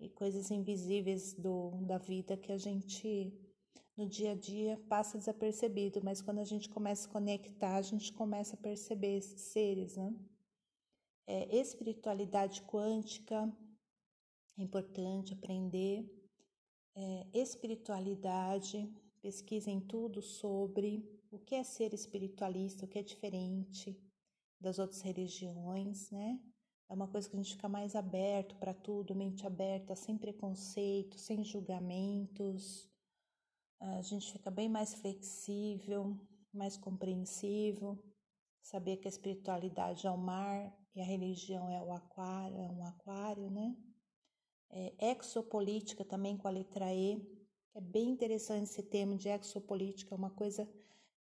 e 0.00 0.08
coisas 0.08 0.50
invisíveis 0.50 1.34
do, 1.34 1.72
da 1.82 1.98
vida 1.98 2.34
que 2.36 2.50
a 2.50 2.56
gente 2.56 3.30
no 3.96 4.06
dia 4.06 4.32
a 4.32 4.34
dia 4.34 4.78
passa 4.88 5.16
desapercebido, 5.16 6.00
mas 6.04 6.20
quando 6.20 6.38
a 6.38 6.44
gente 6.44 6.68
começa 6.68 7.08
a 7.08 7.12
conectar, 7.12 7.76
a 7.76 7.82
gente 7.82 8.12
começa 8.12 8.54
a 8.54 8.58
perceber 8.58 9.16
esses 9.18 9.40
seres, 9.40 9.96
né? 9.96 10.14
É, 11.26 11.56
espiritualidade 11.56 12.62
quântica 12.62 13.52
é 14.56 14.62
importante 14.62 15.34
aprender. 15.34 16.08
É, 16.94 17.26
espiritualidade 17.34 18.88
pesquisem 19.20 19.80
tudo 19.80 20.22
sobre 20.22 21.04
o 21.30 21.38
que 21.38 21.56
é 21.56 21.64
ser 21.64 21.92
espiritualista, 21.92 22.84
o 22.84 22.88
que 22.88 22.98
é 22.98 23.02
diferente 23.02 24.00
das 24.60 24.78
outras 24.78 25.02
religiões, 25.02 26.10
né? 26.10 26.40
É 26.88 26.94
uma 26.94 27.08
coisa 27.08 27.28
que 27.28 27.34
a 27.34 27.42
gente 27.42 27.56
fica 27.56 27.68
mais 27.68 27.96
aberto 27.96 28.54
para 28.56 28.72
tudo, 28.72 29.14
mente 29.14 29.44
aberta, 29.44 29.96
sem 29.96 30.16
preconceito, 30.16 31.18
sem 31.18 31.42
julgamentos. 31.44 32.88
A 33.80 34.00
gente 34.02 34.32
fica 34.32 34.50
bem 34.52 34.68
mais 34.68 34.94
flexível, 34.94 36.16
mais 36.52 36.76
compreensivo. 36.76 37.98
Saber 38.62 38.98
que 38.98 39.08
a 39.08 39.10
espiritualidade 39.10 40.06
é 40.06 40.10
o 40.10 40.16
mar 40.16 40.72
e 40.96 41.00
a 41.02 41.04
religião 41.04 41.68
é 41.68 41.82
o 41.82 41.92
aquário, 41.92 42.56
é 42.56 42.70
um 42.70 42.82
aquário, 42.82 43.50
né? 43.50 43.76
É, 44.70 45.12
exopolítica 45.12 46.04
também 46.04 46.38
com 46.38 46.48
a 46.48 46.50
letra 46.50 46.92
E, 46.92 47.22
é 47.74 47.80
bem 47.80 48.08
interessante 48.08 48.64
esse 48.64 48.82
tema 48.82 49.14
de 49.14 49.28
exopolítica, 49.28 50.14
é 50.14 50.18
uma 50.18 50.30
coisa 50.30 50.66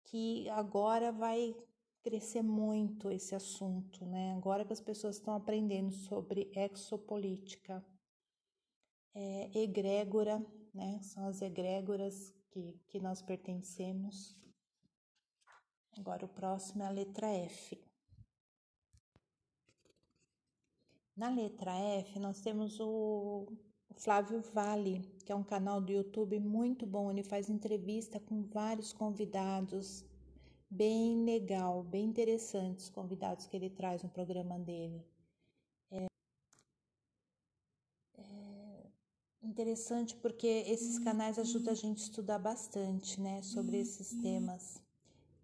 que 0.06 0.50
agora 0.52 1.12
vai 1.12 1.54
crescer 2.02 2.42
muito 2.42 3.12
esse 3.12 3.36
assunto, 3.36 4.06
né? 4.06 4.34
Agora 4.36 4.64
que 4.64 4.72
as 4.72 4.80
pessoas 4.80 5.18
estão 5.18 5.34
aprendendo 5.34 5.92
sobre 5.92 6.50
exopolítica. 6.56 7.86
É, 9.14 9.60
egrégora, 9.60 10.46
né? 10.74 11.02
São 11.02 11.26
as 11.26 11.42
egrégoras 11.42 12.34
que, 12.52 12.80
que 12.88 13.00
nós 13.00 13.22
pertencemos. 13.22 14.38
Agora 15.98 16.24
o 16.24 16.30
próximo 16.30 16.84
é 16.84 16.86
a 16.86 16.92
letra 16.92 17.28
F. 17.28 17.87
Na 21.18 21.30
letra 21.30 21.72
F, 21.74 22.20
nós 22.20 22.40
temos 22.42 22.80
o 22.80 23.48
Flávio 23.96 24.40
Vale, 24.54 25.00
que 25.26 25.32
é 25.32 25.36
um 25.36 25.44
canal 25.44 25.82
do 25.82 25.92
YouTube 25.92 26.40
muito 26.40 26.86
bom, 26.86 27.10
ele 27.10 27.24
faz 27.24 27.50
entrevista 27.50 28.20
com 28.20 28.44
vários 28.44 28.94
convidados, 28.94 30.06
bem 30.70 31.26
legal, 31.26 31.82
bem 31.84 32.06
interessantes 32.06 32.84
os 32.84 32.90
convidados 32.92 33.48
que 33.48 33.58
ele 33.58 33.72
traz 33.72 34.04
no 34.04 34.10
programa 34.10 34.60
dele. 34.60 35.04
É, 35.90 36.06
é 38.20 38.84
interessante 39.42 40.16
porque 40.18 40.66
esses 40.68 41.00
canais 41.00 41.40
ajudam 41.40 41.74
a 41.74 41.76
gente 41.76 42.04
a 42.04 42.06
estudar 42.06 42.38
bastante, 42.38 43.20
né, 43.20 43.42
sobre 43.42 43.78
esses 43.78 44.14
temas. 44.22 44.80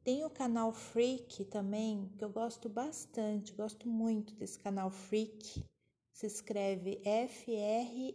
Tem 0.04 0.26
o 0.26 0.30
canal 0.30 0.74
Freak 0.74 1.46
também, 1.46 2.10
que 2.18 2.26
eu 2.26 2.30
gosto 2.30 2.68
bastante, 2.68 3.54
gosto 3.54 3.88
muito 3.88 4.36
desse 4.36 4.60
canal 4.60 4.92
Freak 4.92 5.64
se 6.12 6.26
escreve 6.28 7.02
F-R-E-A-K. 7.06 8.14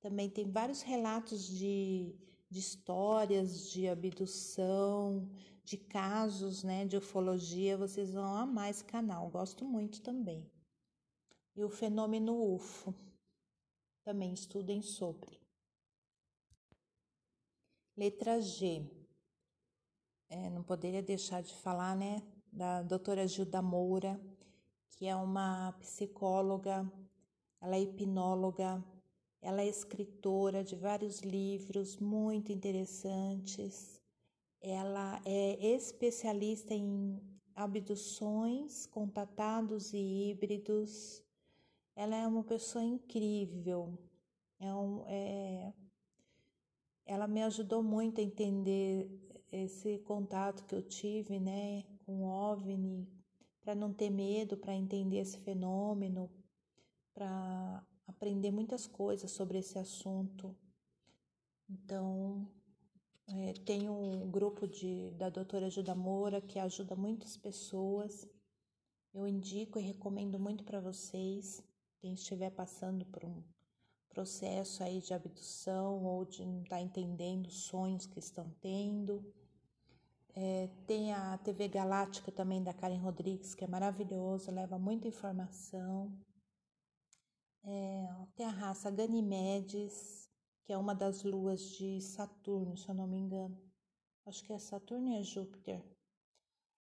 Também 0.00 0.30
tem 0.30 0.50
vários 0.50 0.80
relatos 0.80 1.46
de, 1.46 2.16
de 2.50 2.58
histórias 2.58 3.70
de 3.70 3.86
abdução, 3.86 5.30
de 5.64 5.76
casos 5.76 6.64
né, 6.64 6.86
de 6.86 6.96
ufologia. 6.96 7.76
Vocês 7.76 8.12
vão 8.12 8.34
amar 8.36 8.70
esse 8.70 8.84
canal, 8.84 9.28
gosto 9.28 9.66
muito 9.66 10.00
também. 10.00 10.50
E 11.54 11.62
o 11.62 11.68
fenômeno 11.68 12.54
UFO, 12.54 12.94
também 14.02 14.32
estudem 14.32 14.80
sobre. 14.80 15.38
Letra 17.96 18.40
G. 18.40 19.03
É, 20.36 20.50
não 20.50 20.64
poderia 20.64 21.00
deixar 21.00 21.44
de 21.44 21.54
falar, 21.54 21.94
né, 21.94 22.20
da 22.52 22.82
doutora 22.82 23.24
Gilda 23.24 23.62
Moura, 23.62 24.20
que 24.90 25.06
é 25.06 25.14
uma 25.14 25.70
psicóloga, 25.78 26.90
ela 27.60 27.76
é 27.76 27.82
hipnóloga, 27.82 28.84
ela 29.40 29.62
é 29.62 29.68
escritora 29.68 30.64
de 30.64 30.74
vários 30.74 31.20
livros 31.20 31.98
muito 31.98 32.50
interessantes. 32.50 34.02
Ela 34.60 35.22
é 35.24 35.64
especialista 35.72 36.74
em 36.74 37.16
abduções, 37.54 38.86
contatados 38.86 39.94
e 39.94 39.98
híbridos. 40.30 41.22
Ela 41.94 42.16
é 42.16 42.26
uma 42.26 42.42
pessoa 42.42 42.82
incrível. 42.82 43.96
É 44.58 44.74
um, 44.74 45.04
é, 45.06 45.72
ela 47.06 47.28
me 47.28 47.40
ajudou 47.44 47.84
muito 47.84 48.20
a 48.20 48.24
entender 48.24 49.23
esse 49.54 49.98
contato 50.00 50.64
que 50.64 50.74
eu 50.74 50.82
tive, 50.82 51.38
né, 51.38 51.84
com 52.04 52.22
o 52.22 52.28
OVNI, 52.28 53.08
para 53.62 53.74
não 53.74 53.92
ter 53.92 54.10
medo, 54.10 54.56
para 54.56 54.74
entender 54.74 55.18
esse 55.18 55.38
fenômeno, 55.38 56.30
para 57.14 57.86
aprender 58.06 58.50
muitas 58.50 58.86
coisas 58.86 59.30
sobre 59.30 59.58
esse 59.58 59.78
assunto. 59.78 60.54
Então, 61.68 62.46
é, 63.28 63.52
tem 63.64 63.88
um 63.88 64.30
grupo 64.30 64.66
de, 64.66 65.10
da 65.12 65.30
doutora 65.30 65.70
Gilda 65.70 65.94
Moura 65.94 66.40
que 66.40 66.58
ajuda 66.58 66.94
muitas 66.94 67.36
pessoas. 67.36 68.28
Eu 69.14 69.26
indico 69.26 69.78
e 69.78 69.82
recomendo 69.82 70.38
muito 70.38 70.64
para 70.64 70.80
vocês, 70.80 71.62
quem 72.00 72.14
estiver 72.14 72.50
passando 72.50 73.06
por 73.06 73.24
um 73.24 73.42
processo 74.10 74.82
aí 74.82 75.00
de 75.00 75.14
abdução 75.14 76.04
ou 76.04 76.24
de 76.24 76.44
não 76.44 76.62
estar 76.62 76.76
tá 76.76 76.82
entendendo 76.82 77.46
os 77.46 77.64
sonhos 77.64 78.06
que 78.06 78.18
estão 78.18 78.50
tendo 78.60 79.24
é, 80.36 80.68
tem 80.86 81.12
a 81.12 81.38
TV 81.38 81.68
Galáctica 81.68 82.32
também 82.32 82.62
da 82.62 82.74
Karen 82.74 82.98
Rodrigues, 82.98 83.54
que 83.54 83.64
é 83.64 83.68
maravilhosa, 83.68 84.50
leva 84.50 84.78
muita 84.78 85.06
informação. 85.06 86.12
É, 87.62 88.06
tem 88.34 88.44
a 88.44 88.50
raça 88.50 88.90
Ganymedes, 88.90 90.28
que 90.64 90.72
é 90.72 90.78
uma 90.78 90.94
das 90.94 91.22
luas 91.22 91.60
de 91.76 92.00
Saturno, 92.00 92.76
se 92.76 92.88
eu 92.88 92.94
não 92.94 93.06
me 93.06 93.16
engano. 93.16 93.56
Acho 94.26 94.42
que 94.42 94.52
é 94.52 94.58
Saturno 94.58 95.08
e 95.10 95.18
é 95.18 95.22
Júpiter. 95.22 95.82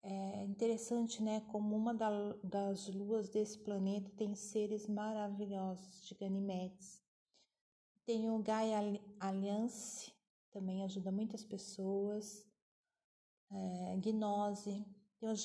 É 0.01 0.43
interessante, 0.45 1.21
né, 1.21 1.41
como 1.51 1.75
uma 1.75 1.93
das 2.43 2.87
luas 2.87 3.29
desse 3.29 3.59
planeta 3.59 4.09
tem 4.15 4.33
seres 4.35 4.87
maravilhosos 4.87 6.07
de 6.07 6.15
Ganymedes. 6.15 7.03
Tem 8.05 8.29
o 8.31 8.39
Gaia 8.39 8.79
Alliance, 9.19 10.13
também 10.49 10.83
ajuda 10.83 11.11
muitas 11.11 11.43
pessoas. 11.43 12.47
É, 13.49 13.97
Gnose, 13.97 14.85
tem 15.19 15.29
o 15.29 15.35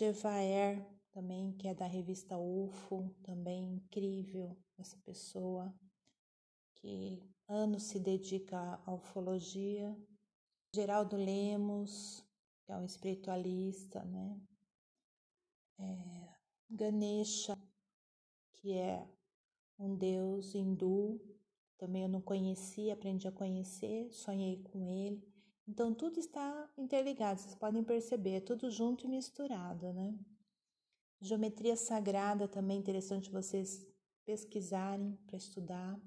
também, 1.13 1.53
que 1.53 1.69
é 1.69 1.75
da 1.75 1.87
revista 1.87 2.37
UFO, 2.37 3.11
também 3.23 3.75
incrível 3.75 4.57
essa 4.79 4.97
pessoa 5.05 5.73
que 6.75 7.23
anos 7.47 7.85
se 7.85 8.01
dedica 8.01 8.81
à 8.85 8.95
ufologia. 8.95 9.97
Geraldo 10.75 11.17
Lemos, 11.17 12.25
que 12.65 12.73
é 12.73 12.77
um 12.77 12.85
espiritualista, 12.85 14.03
né? 14.05 14.41
É, 15.79 16.29
Ganesha, 16.71 17.57
que 18.53 18.73
é 18.73 19.07
um 19.79 19.95
deus 19.95 20.55
hindu, 20.55 21.21
também 21.77 22.03
eu 22.03 22.09
não 22.09 22.21
conhecia, 22.21 22.95
aprendi 22.95 23.27
a 23.29 23.33
conhecer, 23.33 24.11
sonhei 24.13 24.63
com 24.63 24.87
ele. 24.87 25.32
Então 25.67 25.95
tudo 25.95 26.19
está 26.19 26.71
interligado, 26.77 27.41
vocês 27.41 27.55
podem 27.55 27.85
perceber, 27.85 28.37
é 28.37 28.41
tudo 28.41 28.71
junto 28.71 29.07
e 29.07 29.09
misturado, 29.09 29.93
né? 29.93 30.19
Geometria 31.21 31.77
sagrada 31.77 32.49
também 32.49 32.77
é 32.77 32.81
interessante 32.81 33.31
vocês 33.31 33.87
pesquisarem 34.25 35.17
para 35.27 35.37
estudar. 35.37 36.01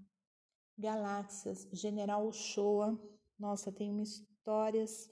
Galáxias, 0.77 1.69
General 1.71 2.27
Ochoa, 2.27 2.99
nossa, 3.39 3.71
tem 3.71 4.01
histórias 4.01 5.09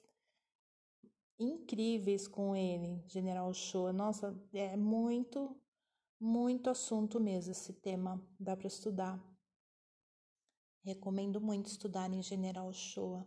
incríveis 1.40 2.28
com 2.28 2.56
ele, 2.56 3.02
General 3.08 3.50
Ochoa. 3.50 3.94
Nossa, 3.94 4.38
é 4.54 4.76
muito, 4.76 5.56
muito 6.20 6.70
assunto 6.70 7.20
mesmo 7.20 7.52
esse 7.52 7.74
tema, 7.74 8.22
dá 8.40 8.58
para 8.58 8.68
estudar. 8.68 9.22
Recomendo 10.84 11.40
muito 11.40 11.68
estudar 11.68 12.12
em 12.12 12.22
General 12.22 12.68
Ochoa. 12.68 13.26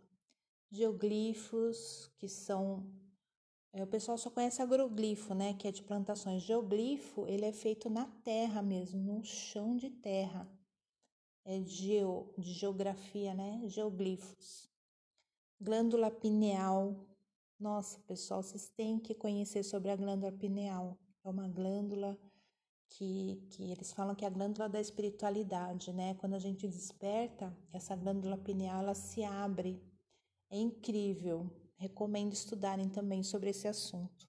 Geoglifos, 0.69 2.11
que 2.17 2.27
são 2.27 2.85
é, 3.77 3.83
o 3.83 3.87
pessoal 3.87 4.17
só 4.17 4.31
conhece 4.31 4.59
agroglifo, 4.59 5.35
né, 5.35 5.53
que 5.53 5.67
é 5.67 5.71
de 5.71 5.83
plantações. 5.83 6.41
Geoglifo, 6.41 7.27
ele 7.27 7.45
é 7.45 7.51
feito 7.51 7.89
na 7.89 8.07
terra 8.23 8.61
mesmo, 8.61 8.99
no 8.99 9.23
chão 9.23 9.75
de 9.77 9.89
terra. 9.89 10.49
É 11.45 11.61
geo, 11.61 12.33
de 12.37 12.53
geografia, 12.53 13.33
né? 13.33 13.61
Geoglifos. 13.67 14.69
Glândula 15.61 16.09
pineal. 16.11 17.07
Nossa, 17.59 17.99
pessoal, 18.01 18.41
vocês 18.41 18.67
têm 18.67 18.99
que 18.99 19.13
conhecer 19.13 19.63
sobre 19.63 19.91
a 19.91 19.95
glândula 19.95 20.31
pineal. 20.31 20.97
É 21.23 21.29
uma 21.29 21.47
glândula 21.47 22.17
que, 22.89 23.41
que 23.51 23.71
eles 23.71 23.93
falam 23.93 24.15
que 24.15 24.25
é 24.25 24.27
a 24.27 24.31
glândula 24.31 24.67
da 24.67 24.81
espiritualidade, 24.81 25.93
né? 25.93 26.15
Quando 26.15 26.33
a 26.33 26.39
gente 26.39 26.67
desperta, 26.67 27.55
essa 27.71 27.95
glândula 27.95 28.37
pineal 28.37 28.81
ela 28.81 28.95
se 28.95 29.23
abre. 29.23 29.81
É 30.49 30.57
incrível. 30.57 31.49
Recomendo 31.77 32.33
estudarem 32.33 32.89
também 32.89 33.23
sobre 33.23 33.49
esse 33.49 33.67
assunto. 33.67 34.27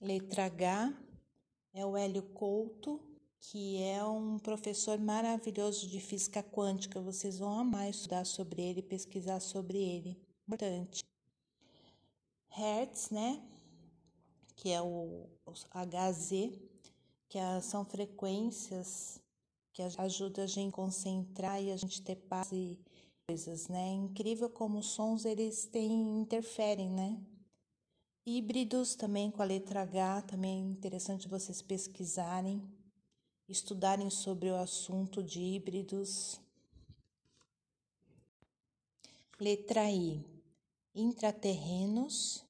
Letra 0.00 0.44
H 0.44 0.94
é 1.72 1.84
o 1.84 1.96
Hélio 1.96 2.22
Couto, 2.22 3.00
que 3.40 3.82
é 3.82 4.04
um 4.04 4.38
professor 4.38 4.98
maravilhoso 4.98 5.88
de 5.88 6.00
física 6.00 6.42
quântica. 6.42 7.00
Vocês 7.00 7.38
vão 7.38 7.58
amar 7.58 7.90
estudar 7.90 8.24
sobre 8.24 8.62
ele, 8.62 8.82
pesquisar 8.82 9.40
sobre 9.40 9.78
ele. 9.78 10.16
Importante. 10.46 11.02
Hertz, 12.48 13.10
né? 13.10 13.42
Que 14.54 14.70
é 14.70 14.80
o 14.80 15.26
HZ, 15.46 16.30
que 17.28 17.38
são 17.62 17.84
frequências 17.84 19.20
que 19.72 19.82
ajudam 19.82 20.44
a 20.44 20.46
gente 20.46 20.68
a 20.68 20.72
concentrar 20.72 21.60
e 21.60 21.72
a 21.72 21.76
gente 21.76 22.00
ter 22.00 22.14
paz 22.14 22.52
e 22.52 22.78
coisas, 23.26 23.68
né? 23.68 23.88
É 23.88 23.92
incrível 23.92 24.50
como 24.50 24.78
os 24.78 24.86
sons 24.88 25.24
eles 25.24 25.64
têm 25.64 26.20
interferem, 26.20 26.90
né? 26.90 27.18
Híbridos 28.26 28.94
também 28.94 29.30
com 29.30 29.40
a 29.40 29.46
letra 29.46 29.80
H, 29.80 30.22
também 30.22 30.58
é 30.58 30.70
interessante 30.70 31.26
vocês 31.26 31.62
pesquisarem, 31.62 32.62
estudarem 33.48 34.10
sobre 34.10 34.50
o 34.50 34.56
assunto 34.56 35.22
de 35.22 35.40
híbridos. 35.40 36.38
Letra 39.40 39.90
I, 39.90 40.22
intraterrenos 40.94 42.44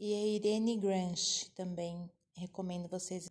e 0.00 0.14
a 0.14 0.26
Irene 0.26 0.76
Grange 0.76 1.50
também 1.50 2.10
recomendo 2.34 2.88
vocês. 2.88 3.30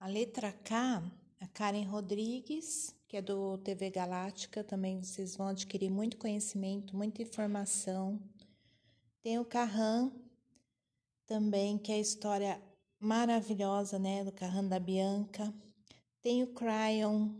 A 0.00 0.06
letra 0.06 0.50
K, 0.50 1.02
a 1.40 1.46
Karen 1.48 1.84
Rodrigues 1.84 2.94
que 3.14 3.18
é 3.18 3.22
do 3.22 3.56
TV 3.58 3.90
Galáctica, 3.90 4.64
também 4.64 5.00
vocês 5.00 5.36
vão 5.36 5.46
adquirir 5.46 5.88
muito 5.88 6.16
conhecimento, 6.16 6.96
muita 6.96 7.22
informação. 7.22 8.20
Tem 9.22 9.38
o 9.38 9.44
Carran, 9.44 10.10
também, 11.24 11.78
que 11.78 11.92
é 11.92 11.94
a 11.94 12.00
história 12.00 12.60
maravilhosa, 12.98 14.00
né, 14.00 14.24
do 14.24 14.32
Carran 14.32 14.64
da 14.64 14.80
Bianca. 14.80 15.54
Tem 16.20 16.42
o 16.42 16.48
Cryon, 16.48 17.30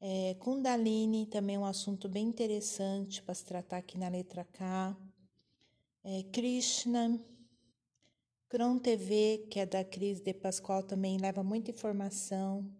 é, 0.00 0.34
Kundalini, 0.34 1.26
também 1.26 1.58
um 1.58 1.66
assunto 1.66 2.08
bem 2.08 2.28
interessante 2.28 3.20
para 3.24 3.34
se 3.34 3.44
tratar 3.44 3.78
aqui 3.78 3.98
na 3.98 4.08
letra 4.08 4.44
K. 4.44 4.96
É, 6.04 6.22
Krishna, 6.30 7.18
Cron 8.48 8.78
TV, 8.78 9.48
que 9.50 9.58
é 9.58 9.66
da 9.66 9.82
Cris 9.82 10.20
de 10.20 10.32
Pascoal, 10.32 10.84
também 10.84 11.18
leva 11.18 11.42
muita 11.42 11.72
informação 11.72 12.70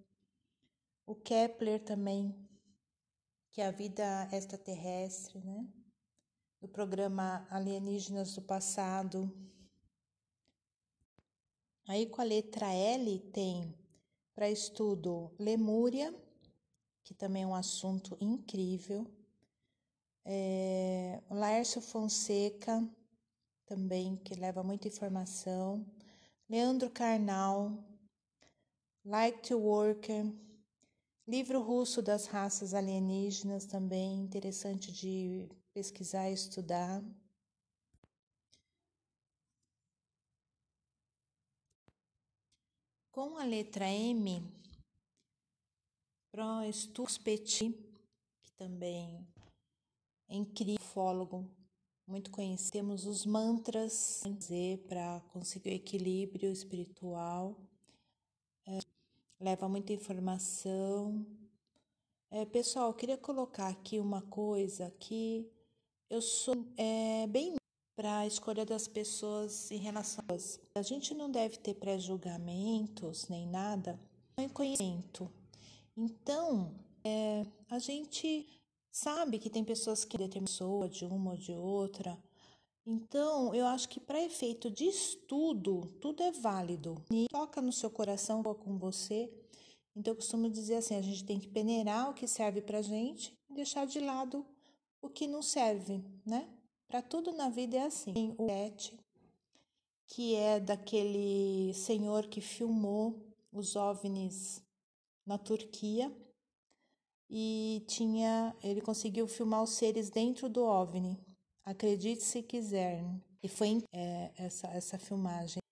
o 1.10 1.14
Kepler 1.16 1.82
também, 1.82 2.32
que 3.50 3.60
é 3.60 3.66
a 3.66 3.72
vida 3.72 4.28
extraterrestre, 4.30 5.40
né? 5.40 5.66
Do 6.60 6.68
programa 6.68 7.48
Alienígenas 7.50 8.32
do 8.36 8.42
Passado. 8.42 9.28
Aí 11.88 12.06
com 12.06 12.20
a 12.20 12.24
letra 12.24 12.72
L 12.72 13.18
tem 13.32 13.74
para 14.36 14.48
estudo 14.48 15.34
Lemúria, 15.36 16.14
que 17.02 17.12
também 17.12 17.42
é 17.42 17.46
um 17.46 17.56
assunto 17.56 18.16
incrível. 18.20 19.04
É, 20.24 21.20
Laércio 21.28 21.80
Fonseca, 21.80 22.88
também, 23.66 24.14
que 24.14 24.36
leva 24.36 24.62
muita 24.62 24.86
informação. 24.86 25.84
Leandro 26.48 26.88
Carnal, 26.88 27.84
Light 29.04 29.52
Worker, 29.52 30.32
Livro 31.26 31.60
russo 31.60 32.02
das 32.02 32.26
raças 32.26 32.74
alienígenas 32.74 33.64
também 33.64 34.20
interessante 34.20 34.90
de 34.90 35.48
pesquisar 35.72 36.28
e 36.28 36.34
estudar. 36.34 37.02
Com 43.12 43.36
a 43.36 43.44
letra 43.44 43.88
M, 43.88 44.42
Pro 46.32 46.44
Petit, 47.22 47.72
que 48.42 48.52
também 48.52 49.26
é 50.28 50.36
incrível, 50.36 50.84
fólogo, 50.84 51.48
muito 52.06 52.30
conhecido. 52.30 52.72
Temos 52.72 53.04
os 53.04 53.26
mantras 53.26 54.22
para 54.88 55.20
conseguir 55.32 55.70
o 55.70 55.74
equilíbrio 55.74 56.50
espiritual 56.50 57.56
leva 59.40 59.68
muita 59.68 59.92
informação. 59.92 61.26
É, 62.30 62.44
pessoal, 62.44 62.92
queria 62.92 63.16
colocar 63.16 63.68
aqui 63.68 63.98
uma 63.98 64.22
coisa 64.22 64.92
que 65.00 65.50
eu 66.08 66.20
sou 66.20 66.54
é, 66.76 67.26
bem 67.26 67.56
para 67.96 68.18
a 68.18 68.26
escolha 68.26 68.64
das 68.64 68.86
pessoas 68.86 69.70
em 69.70 69.78
relação 69.78 70.24
a 70.28 70.32
a 70.74 70.82
gente 70.82 71.14
não 71.14 71.30
deve 71.30 71.56
ter 71.58 71.74
pré-julgamentos 71.74 73.28
nem 73.28 73.46
nada, 73.46 73.98
é 74.36 74.48
conhecimento. 74.48 75.30
Então, 75.96 76.74
é, 77.04 77.44
a 77.68 77.78
gente 77.78 78.46
sabe 78.90 79.38
que 79.38 79.50
tem 79.50 79.64
pessoas 79.64 80.04
que 80.04 80.16
determinam 80.16 80.46
pessoa 80.46 80.88
de 80.88 81.04
uma 81.04 81.32
ou 81.32 81.36
de 81.36 81.52
outra, 81.52 82.18
então, 82.92 83.54
eu 83.54 83.66
acho 83.66 83.88
que 83.88 84.00
para 84.00 84.20
efeito 84.20 84.68
de 84.68 84.84
estudo, 84.84 85.82
tudo 86.00 86.24
é 86.24 86.32
válido. 86.32 87.00
E 87.08 87.26
toca 87.30 87.62
no 87.62 87.72
seu 87.72 87.88
coração 87.88 88.42
com 88.42 88.76
você. 88.76 89.32
Então, 89.94 90.10
eu 90.10 90.16
costumo 90.16 90.50
dizer 90.50 90.74
assim: 90.74 90.96
a 90.96 91.00
gente 91.00 91.24
tem 91.24 91.38
que 91.38 91.46
peneirar 91.46 92.10
o 92.10 92.14
que 92.14 92.26
serve 92.26 92.60
para 92.60 92.82
gente 92.82 93.32
e 93.48 93.54
deixar 93.54 93.86
de 93.86 94.00
lado 94.00 94.44
o 95.00 95.08
que 95.08 95.28
não 95.28 95.40
serve, 95.40 96.04
né? 96.26 96.48
Para 96.88 97.00
tudo 97.00 97.30
na 97.30 97.48
vida 97.48 97.76
é 97.76 97.82
assim. 97.82 98.12
Tem 98.12 98.34
o 98.36 98.46
Pet, 98.46 98.98
que 100.08 100.34
é 100.34 100.58
daquele 100.58 101.72
senhor 101.74 102.26
que 102.26 102.40
filmou 102.40 103.24
os 103.52 103.76
OVNIs 103.76 104.60
na 105.24 105.38
Turquia 105.38 106.12
e 107.30 107.84
tinha 107.86 108.52
ele 108.64 108.80
conseguiu 108.80 109.28
filmar 109.28 109.62
os 109.62 109.70
seres 109.70 110.10
dentro 110.10 110.48
do 110.48 110.64
OVNI. 110.64 111.29
Acredite 111.70 112.24
se 112.24 112.42
quiser. 112.42 113.04
E 113.40 113.48
foi 113.48 113.80
é, 113.92 114.32
essa 114.36 114.66
essa 114.68 114.98
filmagem. 114.98 115.62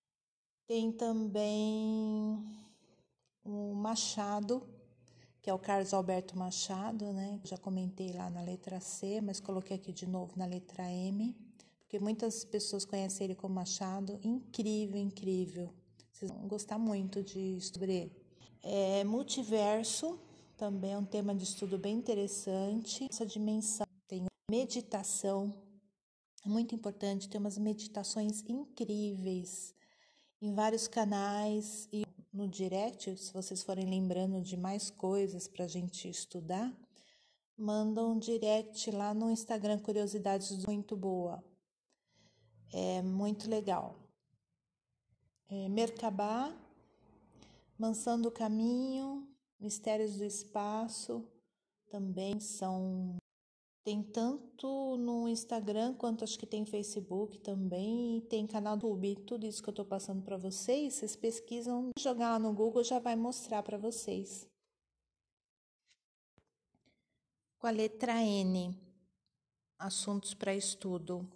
Tem 0.68 0.92
também 0.92 2.38
o 3.44 3.74
Machado, 3.74 4.62
que 5.42 5.50
é 5.50 5.54
o 5.54 5.58
Carlos 5.58 5.92
Alberto 5.92 6.38
Machado, 6.38 7.12
né? 7.12 7.40
Já 7.42 7.58
comentei 7.58 8.12
lá 8.12 8.30
na 8.30 8.42
letra 8.42 8.78
C, 8.78 9.20
mas 9.20 9.40
coloquei 9.40 9.76
aqui 9.76 9.92
de 9.92 10.06
novo 10.06 10.34
na 10.36 10.46
letra 10.46 10.88
M, 10.88 11.34
porque 11.80 11.98
muitas 11.98 12.44
pessoas 12.44 12.84
conhecem 12.84 13.24
ele 13.24 13.34
como 13.34 13.56
Machado. 13.56 14.20
Incrível, 14.22 15.00
incrível. 15.00 15.74
Vocês 16.12 16.30
vão 16.30 16.46
gostar 16.46 16.78
muito 16.78 17.24
de 17.24 17.60
sobre 17.60 17.92
ele. 17.92 18.12
É, 18.62 19.02
multiverso, 19.02 20.16
também 20.56 20.92
é 20.92 20.98
um 20.98 21.04
tema 21.04 21.34
de 21.34 21.42
estudo 21.42 21.76
bem 21.76 21.96
interessante. 21.96 23.08
Essa 23.10 23.26
dimensão 23.26 23.86
tem 24.06 24.26
meditação, 24.48 25.52
é 26.48 26.50
muito 26.50 26.74
importante, 26.74 27.28
tem 27.28 27.38
umas 27.38 27.58
meditações 27.58 28.42
incríveis 28.48 29.74
em 30.40 30.54
vários 30.54 30.88
canais 30.88 31.86
e 31.92 32.06
no 32.32 32.48
direct, 32.48 33.14
se 33.18 33.32
vocês 33.34 33.62
forem 33.62 33.84
lembrando 33.84 34.40
de 34.40 34.56
mais 34.56 34.88
coisas 34.88 35.46
para 35.46 35.66
a 35.66 35.68
gente 35.68 36.08
estudar, 36.08 36.74
mandam 37.54 38.12
um 38.12 38.18
direct 38.18 38.90
lá 38.90 39.12
no 39.12 39.30
Instagram 39.30 39.78
Curiosidades 39.78 40.64
muito 40.64 40.96
boa. 40.96 41.44
É 42.72 43.02
muito 43.02 43.50
legal. 43.50 43.94
É, 45.50 45.68
Mansão 47.78 48.20
do 48.20 48.30
Caminho, 48.30 49.28
Mistérios 49.60 50.16
do 50.16 50.24
Espaço 50.24 51.28
também 51.90 52.40
são. 52.40 53.16
Tem 53.88 54.02
tanto 54.02 54.98
no 54.98 55.26
Instagram 55.26 55.94
quanto 55.94 56.22
acho 56.22 56.38
que 56.38 56.44
tem 56.44 56.66
Facebook 56.66 57.38
também 57.38 58.18
e 58.18 58.20
tem 58.20 58.46
canal 58.46 58.76
do 58.76 58.86
YouTube. 58.86 59.16
Tudo 59.24 59.46
isso 59.46 59.62
que 59.62 59.70
eu 59.70 59.72
estou 59.72 59.86
passando 59.86 60.20
para 60.20 60.36
vocês, 60.36 60.92
vocês 60.92 61.16
pesquisam, 61.16 61.88
jogar 61.98 62.32
lá 62.32 62.38
no 62.38 62.52
Google 62.52 62.84
já 62.84 62.98
vai 62.98 63.16
mostrar 63.16 63.62
para 63.62 63.78
vocês. 63.78 64.46
Com 67.58 67.66
a 67.66 67.70
letra 67.70 68.22
N, 68.22 68.78
assuntos 69.78 70.34
para 70.34 70.54
estudo. 70.54 71.26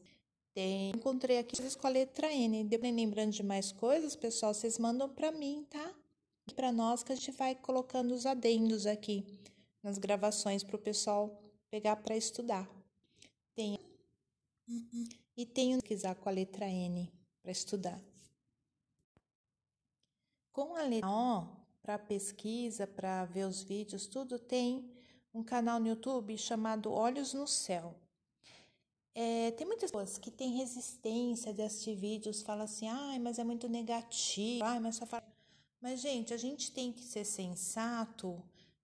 Tem, 0.53 0.91
encontrei 0.91 1.39
aqui 1.39 1.57
com 1.77 1.87
a 1.87 1.91
letra 1.91 2.31
N. 2.35 2.65
Depois, 2.65 2.95
lembrando 2.95 3.33
de 3.33 3.43
mais 3.43 3.73
coisas, 3.73 4.15
pessoal, 4.15 4.53
vocês 4.53 4.79
mandam 4.79 5.09
para 5.09 5.33
mim, 5.33 5.67
tá? 5.71 5.95
para 6.55 6.71
nós 6.71 7.03
que 7.03 7.13
a 7.13 7.15
gente 7.15 7.31
vai 7.31 7.55
colocando 7.55 8.13
os 8.13 8.27
adendos 8.27 8.87
aqui 8.87 9.25
nas 9.83 9.97
gravações 9.97 10.63
para 10.63 10.77
o 10.77 10.79
pessoal 10.79 11.42
pegar 11.73 11.97
para 11.97 12.15
estudar. 12.15 12.69
Tem 13.55 13.79
e 15.35 15.47
tenho 15.47 15.79
que 15.79 15.89
pesquisar 15.89 16.15
com 16.15 16.29
a 16.29 16.33
letra 16.33 16.69
N 16.69 17.11
para 17.43 17.51
estudar. 17.51 17.99
Com 20.53 20.77
a 20.77 20.83
letra 20.83 21.09
O, 21.09 21.49
para 21.81 21.99
pesquisa, 21.99 22.87
para 22.87 23.25
ver 23.25 23.47
os 23.47 23.63
vídeos, 23.63 24.07
tudo 24.07 24.39
tem 24.39 24.93
um 25.33 25.43
canal 25.43 25.81
no 25.81 25.89
YouTube 25.89 26.37
chamado 26.37 26.93
Olhos 26.93 27.33
no 27.33 27.49
Céu. 27.49 27.95
É, 29.15 29.51
tem 29.53 29.67
muitas 29.67 29.91
pessoas 29.91 30.19
que 30.19 30.31
têm 30.31 30.59
resistência 30.59 31.55
de 31.55 31.63
assistir 31.63 31.95
vídeos, 31.95 32.43
falam 32.43 32.65
assim, 32.65 32.87
ai, 32.87 33.19
mas 33.19 33.39
é 33.39 33.45
muito 33.45 33.67
negativo, 33.67 34.65
ai, 34.65 34.79
mas 34.79 34.97
só 34.97 35.07
fala 35.07 35.25
mas, 35.81 36.01
gente, 36.01 36.33
a 36.33 36.37
gente 36.37 36.71
tem 36.71 36.93
que 36.93 37.03
ser 37.03 37.25
sensato 37.25 38.41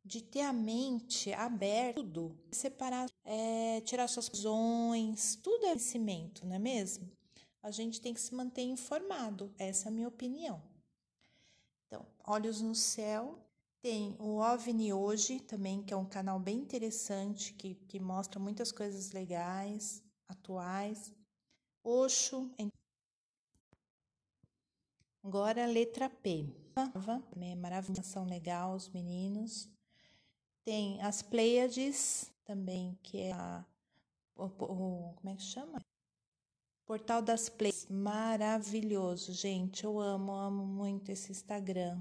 de 0.09 0.23
ter 0.23 0.41
a 0.41 0.55
mente 0.55 1.35
aberta, 1.35 2.01
tudo, 2.01 2.35
separar, 2.51 3.11
é, 3.27 3.83
tirar 3.83 4.09
suas 4.09 4.27
visões, 4.27 5.37
tudo 5.37 5.67
é 5.67 5.69
conhecimento, 5.69 6.47
não 6.47 6.57
é 6.57 6.59
mesmo? 6.59 7.13
A 7.63 7.71
gente 7.71 8.01
tem 8.01 8.15
que 8.15 8.21
se 8.21 8.35
manter 8.35 8.63
informado, 8.63 9.53
essa 9.59 9.89
é 9.89 9.91
a 9.91 9.93
minha 9.93 10.09
opinião. 10.09 10.63
Então, 11.87 12.07
Olhos 12.27 12.63
no 12.63 12.75
Céu, 12.75 13.39
tem 13.83 14.17
o 14.19 14.39
OVNI 14.39 14.95
Hoje 14.95 15.41
também, 15.41 15.83
que 15.83 15.93
é 15.93 15.97
um 15.97 16.07
canal 16.07 16.41
bem 16.41 16.57
interessante, 16.57 17.53
que, 17.53 17.75
que 17.75 18.01
mostra 18.01 18.41
muitas 18.41 18.73
coisas 18.73 19.13
legais, 19.13 20.03
atuais. 20.27 21.13
Oxo, 21.85 22.51
agora 25.23 25.65
a 25.65 25.67
letra 25.67 26.09
P 26.09 26.47
é 26.77 28.03
são 28.03 28.25
legal 28.25 28.75
os 28.75 28.89
meninos. 28.89 29.69
Tem 30.69 31.01
as 31.01 31.23
Pleiades 31.23 32.31
também, 32.45 32.99
que 33.03 33.23
é 33.23 33.33
a, 33.33 33.65
o, 34.37 34.45
o, 34.45 35.15
como 35.15 35.31
é 35.31 35.35
que 35.35 35.41
chama? 35.43 35.81
Portal 36.85 37.23
das 37.23 37.49
Pleiades, 37.49 37.87
maravilhoso, 37.89 39.33
gente. 39.33 39.85
Eu 39.85 39.99
amo, 39.99 40.31
amo 40.31 40.67
muito 40.67 41.11
esse 41.11 41.33
Instagram. 41.33 41.99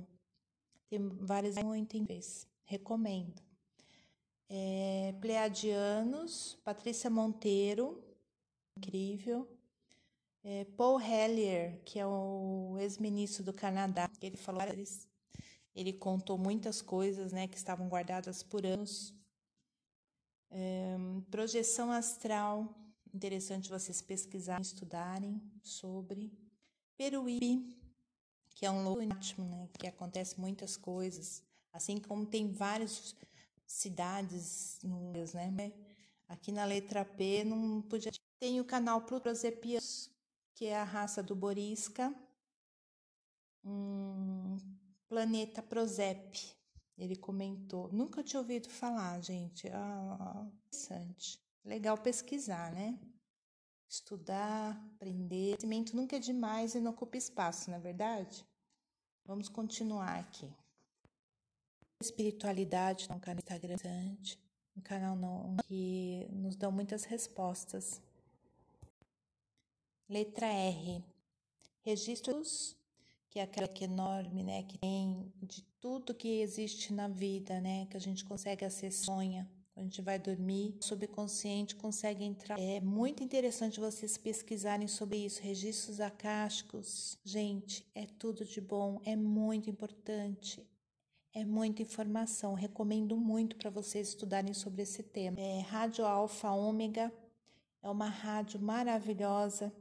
Tem 0.89 0.99
várias 0.99 1.56
muito 1.63 2.03
vez. 2.03 2.45
Recomendo. 2.65 3.41
É, 4.49 5.15
Pleiadianos, 5.21 6.58
Patrícia 6.65 7.10
Monteiro, 7.10 8.03
incrível 8.77 9.47
é, 10.43 10.63
Paul 10.77 10.99
Hellier, 11.01 11.80
que 11.84 11.99
é 11.99 12.06
o 12.06 12.77
ex-ministro 12.80 13.43
do 13.43 13.53
Canadá, 13.53 14.10
ele 14.21 14.38
falou 14.38 14.62
ele 15.77 15.93
contou 15.93 16.39
muitas 16.39 16.81
coisas, 16.81 17.31
né, 17.31 17.47
que 17.47 17.55
estavam 17.55 17.87
guardadas 17.87 18.41
por 18.41 18.65
anos. 18.65 19.13
É, 20.49 20.95
projeção 21.29 21.91
astral, 21.91 22.75
interessante 23.13 23.69
vocês 23.69 24.01
pesquisarem, 24.01 24.63
estudarem 24.63 25.39
sobre. 25.61 26.33
Peruíbe, 26.97 27.77
que 28.49 28.65
é 28.65 28.71
um 28.71 28.89
lunático, 28.89 29.43
né, 29.43 29.69
que 29.77 29.85
acontece 29.85 30.39
muitas 30.39 30.75
coisas, 30.75 31.43
assim 31.71 31.99
como 31.99 32.25
tem 32.25 32.51
várias 32.51 33.15
cidades, 33.67 34.79
né, 34.83 35.71
aqui 36.27 36.51
na 36.51 36.65
letra 36.65 37.05
P 37.05 37.43
não 37.43 37.83
podia. 37.83 38.11
Tem 38.39 38.59
o 38.59 38.65
canal 38.65 39.01
Plutosepias, 39.01 40.09
que 40.55 40.65
é 40.65 40.75
a 40.75 40.83
raça 40.83 41.21
do 41.21 41.35
Borisca, 41.35 42.11
um 43.63 44.57
planeta 45.07 45.61
Prozep. 45.61 46.55
Ele 46.97 47.15
comentou. 47.15 47.91
Nunca 47.91 48.23
tinha 48.23 48.39
ouvido 48.39 48.69
falar, 48.69 49.21
gente. 49.21 49.67
Ah, 49.69 50.47
interessante. 50.65 51.39
Legal 51.63 51.97
pesquisar, 51.97 52.71
né? 52.71 52.99
Estudar, 53.87 54.71
aprender. 54.95 55.57
Conhecimento 55.57 55.95
nunca 55.95 56.15
é 56.15 56.19
demais 56.19 56.75
e 56.75 56.79
não 56.79 56.91
ocupa 56.91 57.17
espaço, 57.17 57.69
não 57.69 57.77
é 57.77 57.79
verdade? 57.79 58.45
Vamos 59.25 59.47
continuar 59.49 60.19
aqui. 60.19 60.51
Espiritualidade, 62.01 63.07
um 63.11 63.19
canal 63.19 63.39
Instagram, 63.39 63.75
um 64.75 64.81
canal 64.81 65.15
não, 65.15 65.57
que 65.67 66.27
nos 66.31 66.55
dão 66.55 66.71
muitas 66.71 67.03
respostas 67.03 68.01
Letra 70.09 70.47
R. 70.47 71.03
Registros, 71.81 72.76
que 73.38 73.39
é 73.39 73.43
aquela 73.43 73.67
que 73.67 73.84
é 73.84 73.88
enorme, 73.88 74.41
né? 74.41 74.63
Que 74.63 74.80
tem 74.80 75.32
de 75.43 75.62
tudo 75.80 76.13
que 76.13 76.41
existe 76.41 76.91
na 76.91 77.08
vida, 77.08 77.62
né? 77.62 77.86
Que 77.86 77.95
a 77.95 78.00
gente 78.00 78.26
consegue 78.26 78.65
acessar, 78.65 79.06
sonha. 79.06 79.47
A 79.76 79.82
gente 79.82 80.02
vai 80.02 80.17
dormir, 80.17 80.76
o 80.82 80.84
subconsciente 80.84 81.76
consegue 81.76 82.23
entrar. 82.23 82.60
É 82.60 82.80
muito 82.82 83.23
interessante 83.23 83.80
vocês 83.80 84.17
pesquisarem 84.17 84.88
sobre 84.88 85.17
isso. 85.17 85.39
Registros 85.43 86.02
acásticos. 86.02 87.15
Gente, 87.23 87.86
é 87.93 88.08
tudo 88.08 88.43
de 88.43 88.60
bom, 88.60 89.00
é 89.06 89.15
muito 89.15 89.69
importante. 89.69 90.67
É 91.32 91.45
muita 91.45 91.84
informação. 91.84 92.56
Recomendo 92.56 93.15
muito 93.15 93.56
para 93.56 93.69
vocês 93.69 94.08
estudarem 94.08 94.56
sobre 94.56 94.82
esse 94.82 95.04
tema. 95.04 95.39
É, 95.39 95.60
rádio 95.60 96.08
Alfa 96.08 96.50
Ômega 96.50 97.13
é 97.84 97.89
uma 97.89 98.10
rádio 98.10 98.60
maravilhosa 98.60 99.71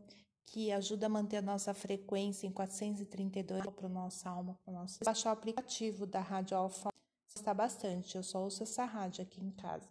que 0.46 0.70
ajuda 0.72 1.06
a 1.06 1.08
manter 1.08 1.38
a 1.38 1.42
nossa 1.42 1.74
frequência 1.74 2.46
em 2.46 2.52
432 2.52 3.66
para 3.66 3.86
o 3.86 3.88
nossa 3.88 4.30
alma, 4.30 4.58
para 4.64 4.70
o 4.72 4.74
nosso. 4.74 5.00
Baixar 5.04 5.30
o 5.30 5.32
aplicativo 5.32 6.06
da 6.06 6.20
Rádio 6.20 6.56
Alfa 6.56 6.90
está 7.34 7.52
bastante. 7.52 8.16
Eu 8.16 8.22
só 8.22 8.42
ouço 8.42 8.62
essa 8.62 8.84
rádio 8.84 9.22
aqui 9.22 9.44
em 9.44 9.50
casa. 9.50 9.88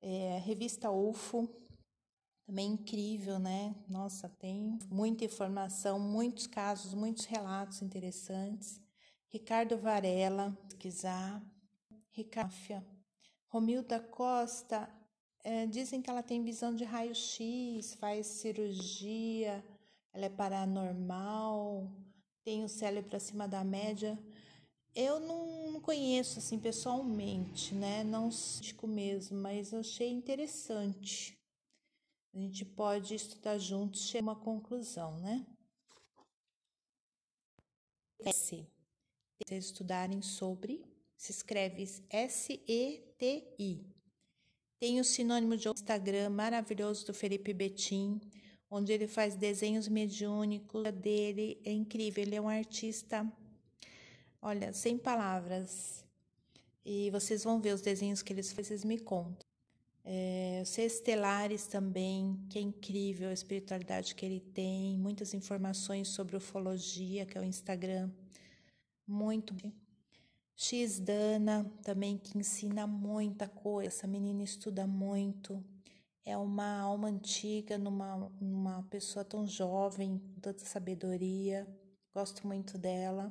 É, 0.00 0.38
revista 0.38 0.90
UFO, 0.90 1.48
também 2.46 2.72
incrível, 2.72 3.38
né? 3.40 3.74
Nossa, 3.88 4.28
tem 4.28 4.78
muita 4.88 5.24
informação, 5.24 5.98
muitos 5.98 6.46
casos, 6.46 6.94
muitos 6.94 7.24
relatos 7.24 7.82
interessantes. 7.82 8.80
Ricardo 9.28 9.76
Varela, 9.76 10.56
pesquisar. 10.68 11.42
Ricáfia. 12.12 12.86
Romilda 13.48 14.00
Costa 14.00 14.88
é, 15.46 15.64
dizem 15.64 16.02
que 16.02 16.10
ela 16.10 16.24
tem 16.24 16.42
visão 16.42 16.74
de 16.74 16.82
raio-x, 16.82 17.94
faz 17.94 18.26
cirurgia, 18.26 19.64
ela 20.12 20.24
é 20.24 20.28
paranormal, 20.28 21.88
tem 22.42 22.64
o 22.64 22.68
cérebro 22.68 23.16
acima 23.16 23.46
da 23.46 23.62
média. 23.62 24.18
Eu 24.92 25.20
não 25.20 25.80
conheço 25.80 26.40
assim 26.40 26.58
pessoalmente, 26.58 27.76
né? 27.76 28.02
Não 28.02 28.28
cítico 28.32 28.88
mesmo, 28.88 29.38
mas 29.38 29.72
achei 29.72 30.10
interessante. 30.10 31.38
A 32.34 32.40
gente 32.40 32.64
pode 32.64 33.14
estudar 33.14 33.56
juntos, 33.56 34.08
chegar 34.08 34.30
a 34.30 34.32
uma 34.32 34.36
conclusão, 34.40 35.16
né? 35.20 35.46
S. 38.24 38.66
Vocês 39.46 39.66
estudarem 39.66 40.20
sobre, 40.22 40.84
se 41.16 41.30
escreve 41.30 41.84
S-E-T-I. 42.10 43.95
Tem 44.78 45.00
o 45.00 45.04
sinônimo 45.04 45.56
de 45.56 45.68
Instagram 45.68 46.28
maravilhoso 46.28 47.06
do 47.06 47.14
Felipe 47.14 47.54
Betim, 47.54 48.20
onde 48.70 48.92
ele 48.92 49.06
faz 49.06 49.34
desenhos 49.34 49.88
mediúnicos 49.88 50.92
dele. 50.92 51.58
É 51.64 51.72
incrível, 51.72 52.22
ele 52.22 52.34
é 52.34 52.40
um 52.40 52.48
artista, 52.48 53.26
olha, 54.40 54.74
sem 54.74 54.98
palavras. 54.98 56.04
E 56.84 57.10
vocês 57.10 57.42
vão 57.42 57.58
ver 57.58 57.74
os 57.74 57.80
desenhos 57.80 58.22
que 58.22 58.34
eles 58.34 58.52
fazem, 58.52 58.64
vocês 58.64 58.84
me 58.84 58.98
contam. 58.98 59.46
É, 60.04 60.60
os 60.62 60.76
Estelares 60.78 61.66
também, 61.66 62.38
que 62.48 62.58
é 62.58 62.62
incrível 62.62 63.30
a 63.30 63.32
espiritualidade 63.32 64.14
que 64.14 64.24
ele 64.24 64.40
tem, 64.40 64.96
muitas 64.98 65.32
informações 65.32 66.08
sobre 66.08 66.36
ufologia, 66.36 67.26
que 67.26 67.36
é 67.36 67.40
o 67.40 67.44
Instagram, 67.44 68.10
muito. 69.06 69.54
X 70.56 70.98
Dana 70.98 71.70
também 71.82 72.16
que 72.16 72.38
ensina 72.38 72.86
muita 72.86 73.46
coisa. 73.46 73.88
Essa 73.88 74.06
menina 74.06 74.42
estuda 74.42 74.86
muito. 74.86 75.62
É 76.24 76.36
uma 76.36 76.80
alma 76.80 77.08
antiga 77.08 77.76
numa, 77.76 78.32
numa 78.40 78.82
pessoa 78.84 79.24
tão 79.24 79.46
jovem, 79.46 80.18
com 80.18 80.40
tanta 80.40 80.64
sabedoria. 80.64 81.68
Gosto 82.14 82.46
muito 82.46 82.78
dela. 82.78 83.30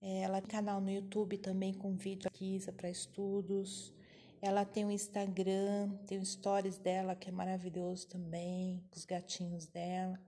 É, 0.00 0.20
ela 0.22 0.40
tem 0.40 0.50
canal 0.50 0.80
no 0.80 0.90
YouTube 0.90 1.36
também 1.36 1.74
com 1.74 1.96
vídeo 1.96 2.28
aqui 2.28 2.58
para 2.76 2.88
estudos. 2.88 3.92
Ela 4.40 4.64
tem 4.64 4.86
um 4.86 4.90
Instagram, 4.90 5.90
tem 6.06 6.24
stories 6.24 6.78
dela 6.78 7.14
que 7.14 7.28
é 7.28 7.32
maravilhoso 7.32 8.06
também, 8.06 8.82
com 8.88 8.96
os 8.96 9.04
gatinhos 9.04 9.66
dela. 9.66 10.18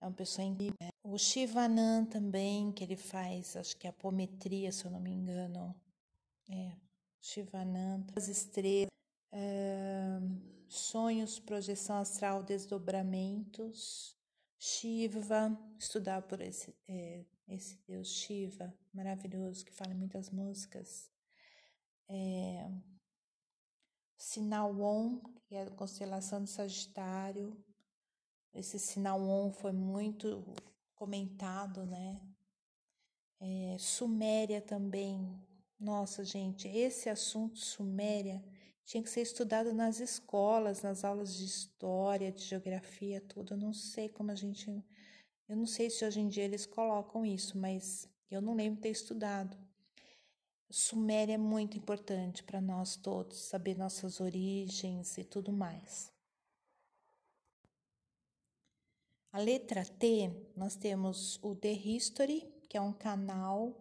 É 0.00 0.06
uma 0.06 0.14
pessoa 0.14 0.46
incrível. 0.46 0.74
O 1.02 1.18
Shivanan 1.18 2.06
também, 2.06 2.72
que 2.72 2.82
ele 2.82 2.96
faz, 2.96 3.56
acho 3.56 3.76
que 3.76 3.86
é 3.86 3.90
apometria, 3.90 4.72
se 4.72 4.84
eu 4.84 4.90
não 4.90 5.00
me 5.00 5.10
engano. 5.10 5.74
É, 6.48 6.76
Shivanan, 7.20 8.06
as 8.16 8.28
estrelas, 8.28 8.88
é, 9.32 10.18
sonhos, 10.68 11.38
projeção 11.38 11.96
astral, 11.98 12.42
desdobramentos. 12.42 14.16
Shiva, 14.58 15.58
estudar 15.78 16.20
por 16.22 16.40
esse, 16.40 16.74
é, 16.86 17.24
esse 17.48 17.78
Deus 17.86 18.08
Shiva, 18.08 18.74
maravilhoso, 18.92 19.64
que 19.64 19.72
fala 19.72 19.94
muitas 19.94 20.28
músicas. 20.30 21.10
É, 22.08 22.70
sinal 24.18 24.78
On, 24.78 25.18
que 25.46 25.54
é 25.54 25.62
a 25.62 25.70
constelação 25.70 26.44
de 26.44 26.50
Sagitário. 26.50 27.56
Esse 28.52 28.78
sinal 28.78 29.20
On 29.20 29.52
foi 29.52 29.72
muito 29.72 30.44
comentado, 30.94 31.86
né? 31.86 32.20
É, 33.40 33.76
Suméria 33.78 34.60
também. 34.60 35.40
Nossa, 35.78 36.24
gente, 36.24 36.68
esse 36.68 37.08
assunto 37.08 37.58
Suméria 37.58 38.42
tinha 38.84 39.02
que 39.02 39.08
ser 39.08 39.22
estudado 39.22 39.72
nas 39.72 40.00
escolas, 40.00 40.82
nas 40.82 41.04
aulas 41.04 41.36
de 41.36 41.44
história, 41.44 42.32
de 42.32 42.42
geografia, 42.42 43.20
tudo. 43.20 43.54
Eu 43.54 43.58
não 43.58 43.72
sei 43.72 44.08
como 44.08 44.30
a 44.30 44.34
gente. 44.34 44.84
Eu 45.48 45.56
não 45.56 45.66
sei 45.66 45.88
se 45.88 46.04
hoje 46.04 46.20
em 46.20 46.28
dia 46.28 46.44
eles 46.44 46.66
colocam 46.66 47.24
isso, 47.24 47.56
mas 47.56 48.08
eu 48.30 48.42
não 48.42 48.54
lembro 48.54 48.80
ter 48.80 48.90
estudado. 48.90 49.56
Suméria 50.68 51.34
é 51.34 51.38
muito 51.38 51.78
importante 51.78 52.44
para 52.44 52.60
nós 52.60 52.94
todos, 52.96 53.38
saber 53.38 53.76
nossas 53.76 54.20
origens 54.20 55.18
e 55.18 55.24
tudo 55.24 55.52
mais. 55.52 56.12
A 59.32 59.38
letra 59.38 59.84
T, 59.84 60.28
nós 60.56 60.74
temos 60.74 61.38
o 61.40 61.54
The 61.54 61.70
History, 61.70 62.52
que 62.68 62.76
é 62.76 62.80
um 62.80 62.92
canal 62.92 63.72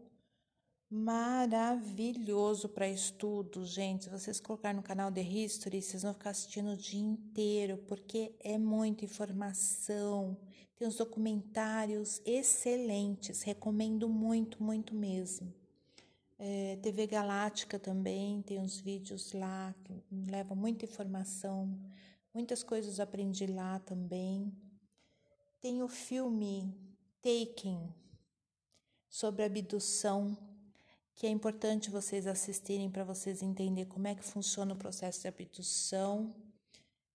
maravilhoso 0.88 2.69
para 2.69 2.88
estudo, 2.88 3.65
gente. 3.65 4.03
Se 4.03 4.12
vocês 4.12 4.39
colocarem 4.39 4.77
no 4.77 4.83
canal 4.83 5.12
The 5.12 5.23
History, 5.23 5.81
vocês 5.81 6.03
vão 6.03 6.13
ficar 6.13 6.29
assistindo 6.29 6.73
o 6.73 6.77
dia 6.77 7.01
inteiro, 7.01 7.79
porque 7.88 8.35
é 8.41 8.59
muita 8.59 9.05
informação. 9.05 10.38
Tem 10.75 10.88
os 10.88 10.97
documentários 10.97 12.21
excelentes, 12.23 13.41
recomendo 13.41 14.07
muito, 14.07 14.62
muito 14.62 14.93
mesmo. 14.93 15.51
É, 16.38 16.75
TV 16.75 17.07
Galáctica 17.07 17.79
também 17.79 18.43
tem 18.43 18.59
uns 18.59 18.79
vídeos 18.79 19.33
lá 19.33 19.73
que 19.83 19.99
levam 20.29 20.55
muita 20.55 20.85
informação, 20.85 21.75
muitas 22.31 22.62
coisas 22.62 22.99
aprendi 22.99 23.47
lá 23.47 23.79
também. 23.79 24.53
Tem 25.62 25.84
o 25.84 25.89
filme 25.89 26.74
Taken 27.22 27.93
sobre 29.10 29.43
abdução, 29.43 30.38
que 31.13 31.28
é 31.28 31.30
importante 31.30 31.89
vocês 31.89 32.26
assistirem 32.26 32.89
para 32.89 33.04
vocês 33.04 33.43
entenderem 33.43 33.89
como 33.89 34.08
é 34.08 34.15
que 34.15 34.24
funciona 34.24 34.74
o 34.74 34.78
processo 34.78 35.22
de 35.22 35.28
abdução. 35.28 36.34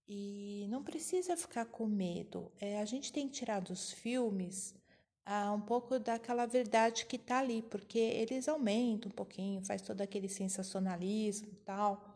E 0.06 0.66
não 0.68 0.84
precisa 0.84 1.34
ficar 1.38 1.64
com 1.64 1.86
medo. 1.86 2.52
É, 2.60 2.80
a 2.80 2.84
gente 2.84 3.10
tem 3.10 3.26
que 3.26 3.32
tirar 3.32 3.60
dos 3.60 3.90
filmes 3.92 4.74
ah, 5.24 5.50
um 5.52 5.60
pouco 5.62 5.98
daquela 5.98 6.44
verdade 6.44 7.06
que 7.06 7.16
está 7.16 7.38
ali, 7.38 7.62
porque 7.62 7.98
eles 7.98 8.46
aumentam 8.46 9.10
um 9.10 9.14
pouquinho, 9.14 9.64
faz 9.64 9.80
todo 9.80 10.02
aquele 10.02 10.28
sensacionalismo 10.28 11.48
e 11.50 11.56
tal, 11.64 12.14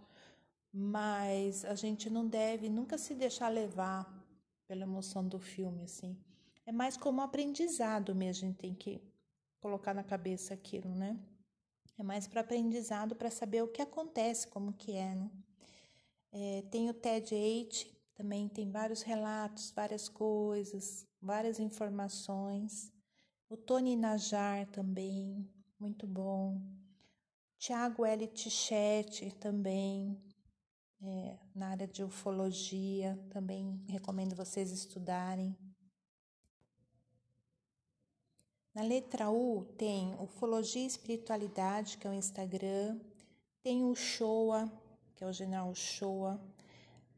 mas 0.71 1.65
a 1.65 1.75
gente 1.75 2.11
não 2.11 2.27
deve 2.27 2.69
nunca 2.69 2.99
se 2.99 3.15
deixar 3.15 3.49
levar 3.49 4.18
pela 4.69 4.83
emoção 4.83 5.27
do 5.27 5.39
filme, 5.39 5.83
assim. 5.83 6.17
É 6.67 6.71
mais 6.71 6.97
como 6.97 7.23
aprendizado 7.23 8.15
mesmo, 8.15 8.45
a 8.45 8.49
gente 8.49 8.59
tem 8.59 8.75
que 8.75 9.03
colocar 9.59 9.95
na 9.95 10.05
cabeça 10.05 10.55
aquilo, 10.55 10.95
né? 10.95 11.19
É 11.99 12.03
mais 12.03 12.29
para 12.29 12.43
aprendizado, 12.43 13.17
para 13.17 13.31
saber 13.31 13.63
o 13.63 13.69
que 13.69 13.83
acontece, 13.83 14.47
como 14.47 14.73
que 14.75 14.93
é, 14.93 15.15
né? 15.15 15.31
É, 16.31 16.63
tem 16.71 16.91
o 16.91 16.95
TED 16.95 17.35
8, 17.35 17.87
também 18.15 18.49
tem 18.49 18.71
vários 18.71 19.03
relatos, 19.03 19.73
várias 19.73 20.09
coisas, 20.09 21.07
várias 21.21 21.59
informações. 21.59 22.93
O 23.49 23.57
Tony 23.57 23.97
Najar 23.97 24.67
também, 24.67 25.49
muito 25.81 26.07
bom. 26.07 26.61
Tiago 27.59 28.05
L. 28.05 28.27
Tichete 28.29 29.35
também, 29.37 30.21
é, 31.03 31.37
na 31.55 31.69
área 31.69 31.87
de 31.87 32.03
ufologia, 32.03 33.19
também 33.31 33.81
recomendo 33.89 34.35
vocês 34.35 34.71
estudarem. 34.71 35.57
Na 38.75 38.83
letra 38.83 39.31
U 39.31 39.65
tem 39.77 40.15
Ufologia 40.21 40.83
e 40.83 40.87
Espiritualidade, 40.87 41.99
que 41.99 42.07
é 42.07 42.11
o 42.11 42.15
Instagram, 42.15 42.99
tem 43.63 43.85
o 43.85 43.95
Showa, 43.95 44.71
que 45.17 45.25
é 45.25 45.27
o 45.27 45.33
General 45.33 45.75
Showa. 45.75 46.41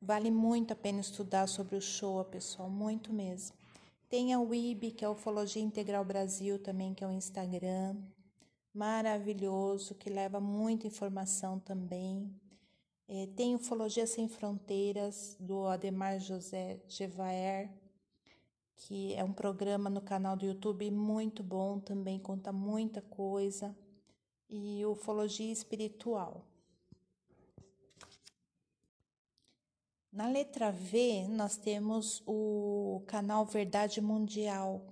Vale 0.01 0.31
muito 0.31 0.73
a 0.73 0.77
pena 0.77 1.01
estudar 1.01 1.47
sobre 1.47 1.77
o 1.77 1.81
Showa, 1.81 2.25
pessoal, 2.25 2.71
muito 2.71 3.13
mesmo. 3.13 3.55
Tem 4.09 4.33
a 4.33 4.41
WIB, 4.41 4.93
que 4.93 5.05
é 5.05 5.09
Ufologia 5.09 5.63
Integral 5.63 6.05
Brasil, 6.05 6.59
também, 6.59 6.95
que 6.95 7.05
é 7.05 7.07
o 7.07 7.13
Instagram. 7.13 7.95
Maravilhoso, 8.73 9.95
que 9.95 10.09
leva 10.09 10.41
muita 10.41 10.87
informação 10.87 11.59
também. 11.61 12.35
É, 13.13 13.27
tem 13.27 13.57
Ufologia 13.57 14.07
Sem 14.07 14.29
Fronteiras, 14.29 15.37
do 15.41 15.67
Ademar 15.67 16.21
José 16.21 16.81
Gevaer, 16.87 17.69
que 18.77 19.13
é 19.15 19.25
um 19.25 19.33
programa 19.33 19.91
no 19.91 20.01
canal 20.01 20.37
do 20.37 20.47
YouTube 20.47 20.89
muito 20.93 21.43
bom, 21.43 21.81
também 21.81 22.21
conta 22.21 22.53
muita 22.53 23.03
coisa. 23.03 23.77
E 24.49 24.87
Ufologia 24.87 25.53
Espiritual. 25.53 26.47
Na 30.13 30.29
letra 30.29 30.71
V, 30.71 31.27
nós 31.31 31.57
temos 31.57 32.23
o 32.25 33.03
canal 33.09 33.45
Verdade 33.45 34.01
Mundial, 34.01 34.87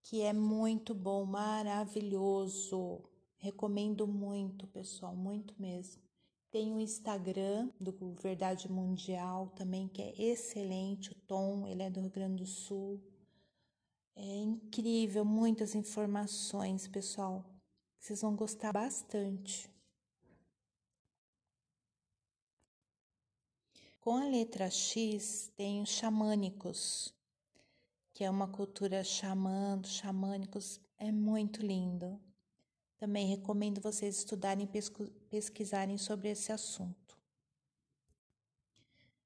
que 0.00 0.22
é 0.22 0.32
muito 0.32 0.94
bom, 0.94 1.24
maravilhoso. 1.24 3.02
Recomendo 3.36 4.06
muito, 4.06 4.68
pessoal, 4.68 5.16
muito 5.16 5.60
mesmo. 5.60 6.09
Tem 6.50 6.72
o 6.72 6.80
Instagram 6.80 7.70
do 7.78 7.92
Verdade 8.14 8.70
Mundial 8.70 9.50
também, 9.50 9.86
que 9.86 10.02
é 10.02 10.20
excelente. 10.20 11.12
O 11.12 11.14
Tom, 11.14 11.66
ele 11.68 11.82
é 11.82 11.90
do 11.90 12.00
Rio 12.00 12.10
Grande 12.10 12.42
do 12.42 12.46
Sul. 12.46 13.00
É 14.16 14.36
incrível, 14.36 15.24
muitas 15.24 15.76
informações, 15.76 16.88
pessoal. 16.88 17.44
Vocês 18.00 18.20
vão 18.20 18.34
gostar 18.34 18.72
bastante. 18.72 19.70
Com 24.00 24.16
a 24.16 24.24
letra 24.24 24.68
X 24.68 25.52
tem 25.56 25.80
os 25.82 25.90
xamânicos, 25.90 27.14
que 28.12 28.24
é 28.24 28.30
uma 28.30 28.48
cultura 28.48 29.04
xamã, 29.04 29.80
xamânicos, 29.84 30.80
é 30.98 31.12
muito 31.12 31.64
lindo. 31.64 32.20
Também 33.00 33.26
recomendo 33.26 33.80
vocês 33.80 34.18
estudarem 34.18 34.68
e 34.70 34.82
pesquisarem 35.30 35.96
sobre 35.96 36.28
esse 36.28 36.52
assunto. 36.52 37.18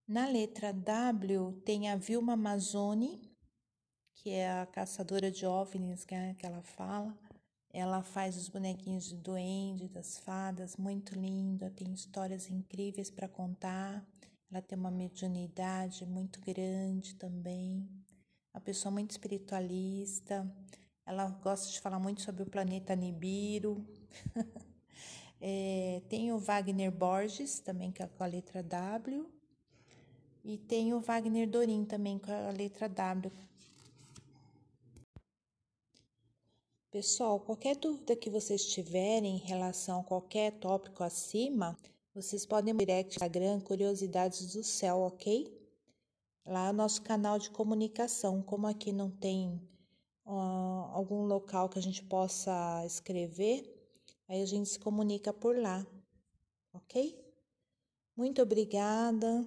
Na 0.06 0.28
letra 0.28 0.72
W 0.72 1.60
tem 1.64 1.90
a 1.90 1.96
Vilma 1.96 2.36
Mazzoni, 2.36 3.36
que 4.14 4.30
é 4.30 4.60
a 4.60 4.64
caçadora 4.64 5.28
de 5.28 5.44
OVNIs 5.44 6.06
né, 6.08 6.36
que 6.38 6.46
ela 6.46 6.62
fala. 6.62 7.18
Ela 7.72 8.00
faz 8.00 8.36
os 8.36 8.48
bonequinhos 8.48 9.06
de 9.06 9.16
duende, 9.16 9.88
das 9.88 10.18
fadas, 10.18 10.76
muito 10.76 11.18
linda, 11.18 11.68
tem 11.72 11.92
histórias 11.92 12.48
incríveis 12.48 13.10
para 13.10 13.26
contar. 13.26 14.06
Ela 14.52 14.62
tem 14.62 14.78
uma 14.78 14.92
mediunidade 14.92 16.06
muito 16.06 16.40
grande 16.40 17.16
também. 17.16 17.90
Uma 18.54 18.60
pessoa 18.60 18.92
muito 18.92 19.10
espiritualista. 19.10 20.48
Ela 21.06 21.28
gosta 21.42 21.70
de 21.70 21.80
falar 21.80 21.98
muito 21.98 22.22
sobre 22.22 22.42
o 22.42 22.46
planeta 22.46 22.96
Nibiru. 22.96 23.84
é, 25.40 26.02
tem 26.08 26.32
o 26.32 26.38
Wagner 26.38 26.90
Borges, 26.90 27.60
também 27.60 27.92
que 27.92 28.02
é 28.02 28.06
com 28.06 28.24
a 28.24 28.26
letra 28.26 28.62
W. 28.62 29.28
E 30.42 30.56
tem 30.58 30.94
o 30.94 31.00
Wagner 31.00 31.48
Dorim 31.48 31.84
também 31.84 32.18
com 32.18 32.30
a 32.30 32.50
letra 32.50 32.88
W. 32.88 33.32
Pessoal, 36.90 37.40
qualquer 37.40 37.76
dúvida 37.76 38.14
que 38.14 38.30
vocês 38.30 38.64
tiverem 38.66 39.34
em 39.34 39.38
relação 39.38 40.00
a 40.00 40.04
qualquer 40.04 40.52
tópico 40.52 41.02
acima, 41.02 41.76
vocês 42.14 42.46
podem 42.46 42.76
direct 42.76 43.16
Instagram 43.16 43.60
Curiosidades 43.60 44.54
do 44.54 44.62
Céu, 44.62 44.98
ok? 45.00 45.52
Lá 46.46 46.68
é 46.68 46.70
o 46.70 46.72
nosso 46.72 47.02
canal 47.02 47.38
de 47.38 47.50
comunicação. 47.50 48.40
Como 48.40 48.66
aqui 48.66 48.92
não 48.92 49.10
tem 49.10 49.60
uh, 50.26 50.90
algum 50.92 51.24
local 51.26 51.68
que 51.68 51.78
a 51.78 51.82
gente 51.82 52.02
possa 52.02 52.84
escrever, 52.86 53.64
aí 54.28 54.42
a 54.42 54.46
gente 54.46 54.68
se 54.68 54.78
comunica 54.78 55.32
por 55.32 55.56
lá, 55.56 55.86
ok? 56.72 57.18
Muito 58.16 58.42
obrigada, 58.42 59.46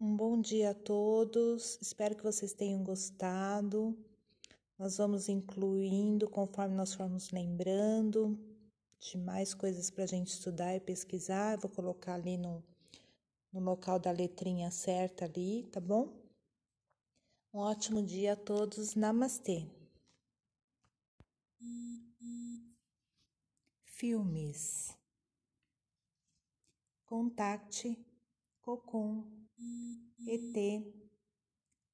um 0.00 0.16
bom 0.16 0.40
dia 0.40 0.70
a 0.70 0.74
todos, 0.74 1.78
espero 1.80 2.16
que 2.16 2.22
vocês 2.22 2.52
tenham 2.52 2.82
gostado. 2.82 3.96
Nós 4.78 4.96
vamos 4.96 5.28
incluindo 5.28 6.26
conforme 6.26 6.74
nós 6.74 6.94
formos 6.94 7.30
lembrando 7.30 8.38
de 8.98 9.18
mais 9.18 9.52
coisas 9.52 9.90
para 9.90 10.04
a 10.04 10.06
gente 10.06 10.28
estudar 10.28 10.74
e 10.74 10.80
pesquisar. 10.80 11.54
Eu 11.54 11.60
vou 11.60 11.70
colocar 11.70 12.14
ali 12.14 12.38
no, 12.38 12.64
no 13.52 13.60
local 13.60 13.98
da 13.98 14.10
letrinha 14.10 14.70
certa 14.70 15.26
ali, 15.26 15.64
tá 15.64 15.80
bom? 15.80 16.12
Um 17.52 17.58
ótimo 17.58 18.02
dia 18.02 18.32
a 18.32 18.36
todos. 18.36 18.94
Namastê. 18.94 19.66
Filmes. 23.84 24.96
Contacte, 27.04 27.98
Cocum, 28.62 29.24
ET, 30.26 30.84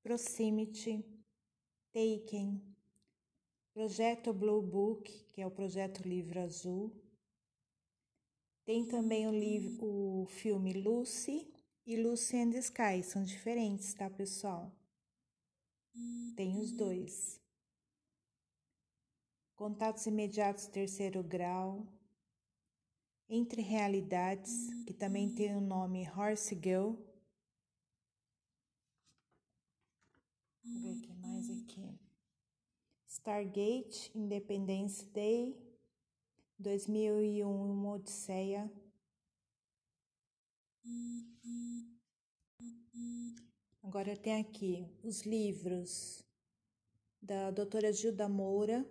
Proximity, 0.02 1.04
Taken, 1.90 2.62
Projeto 3.72 4.32
Blue 4.32 4.62
Book, 4.62 5.10
que 5.32 5.40
é 5.40 5.46
o 5.46 5.50
projeto 5.50 6.06
Livro 6.06 6.40
Azul. 6.40 6.92
Tem 8.64 8.86
também 8.86 9.26
o, 9.26 9.30
livro, 9.30 9.86
o 9.86 10.26
filme 10.26 10.72
Lucy 10.74 11.52
e 11.86 11.96
Lucy 11.96 12.36
and 12.36 12.50
the 12.50 12.58
Sky, 12.58 13.02
são 13.02 13.24
diferentes, 13.24 13.94
tá, 13.94 14.10
pessoal? 14.10 14.70
Tem 16.36 16.58
os 16.58 16.72
dois. 16.72 17.40
Contatos 19.56 20.04
imediatos 20.04 20.66
terceiro 20.66 21.22
grau. 21.22 21.86
Entre 23.26 23.62
realidades, 23.62 24.68
que 24.86 24.92
também 24.92 25.34
tem 25.34 25.56
o 25.56 25.60
nome 25.62 26.06
Horse 26.10 26.54
Girl. 26.54 26.92
Vou 30.62 30.80
ver 30.82 30.92
o 30.92 31.00
que 31.00 31.12
mais 31.14 31.48
aqui. 31.48 31.98
Stargate, 33.08 34.12
Independence 34.14 35.06
Day, 35.06 35.58
2001, 36.58 37.48
uma 37.48 37.94
Odisseia. 37.94 38.70
Agora 43.82 44.14
tem 44.16 44.38
aqui 44.38 44.86
os 45.02 45.22
livros 45.22 46.22
da 47.22 47.50
doutora 47.50 47.90
Gilda 47.90 48.28
Moura, 48.28 48.86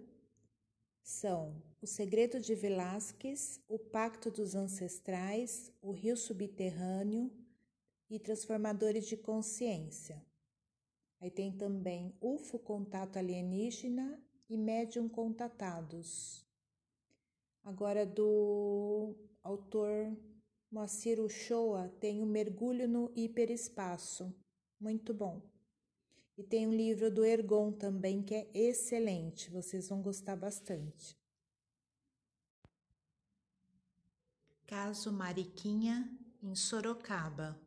são 1.06 1.62
O 1.84 1.86
Segredo 1.86 2.40
de 2.40 2.56
Velázquez, 2.56 3.62
O 3.68 3.78
Pacto 3.78 4.32
dos 4.32 4.56
Ancestrais, 4.56 5.72
O 5.80 5.92
Rio 5.92 6.18
Subterrâneo 6.18 7.32
e 8.10 8.18
Transformadores 8.18 9.06
de 9.06 9.16
Consciência. 9.16 10.20
Aí 11.22 11.30
tem 11.30 11.56
também 11.56 12.12
UFO 12.20 12.58
Contato 12.58 13.18
Alienígena 13.18 14.20
e 14.50 14.58
Médium 14.58 15.08
Contatados. 15.08 16.44
Agora 17.64 18.04
do 18.04 19.16
autor 19.44 20.12
Moacir 20.72 21.20
Uchoa 21.22 21.88
tem 22.00 22.24
o 22.24 22.26
Mergulho 22.26 22.88
no 22.88 23.12
Hiperespaço. 23.16 24.36
Muito 24.80 25.14
bom. 25.14 25.55
E 26.38 26.44
tem 26.44 26.68
um 26.68 26.74
livro 26.74 27.10
do 27.10 27.24
Ergon 27.24 27.72
também 27.72 28.22
que 28.22 28.36
é 28.36 28.48
excelente, 28.54 29.50
vocês 29.50 29.88
vão 29.88 30.02
gostar 30.02 30.36
bastante. 30.36 31.18
Caso 34.68 35.12
Mariquinha, 35.14 36.12
em 36.44 36.56
Sorocaba. 36.56 37.65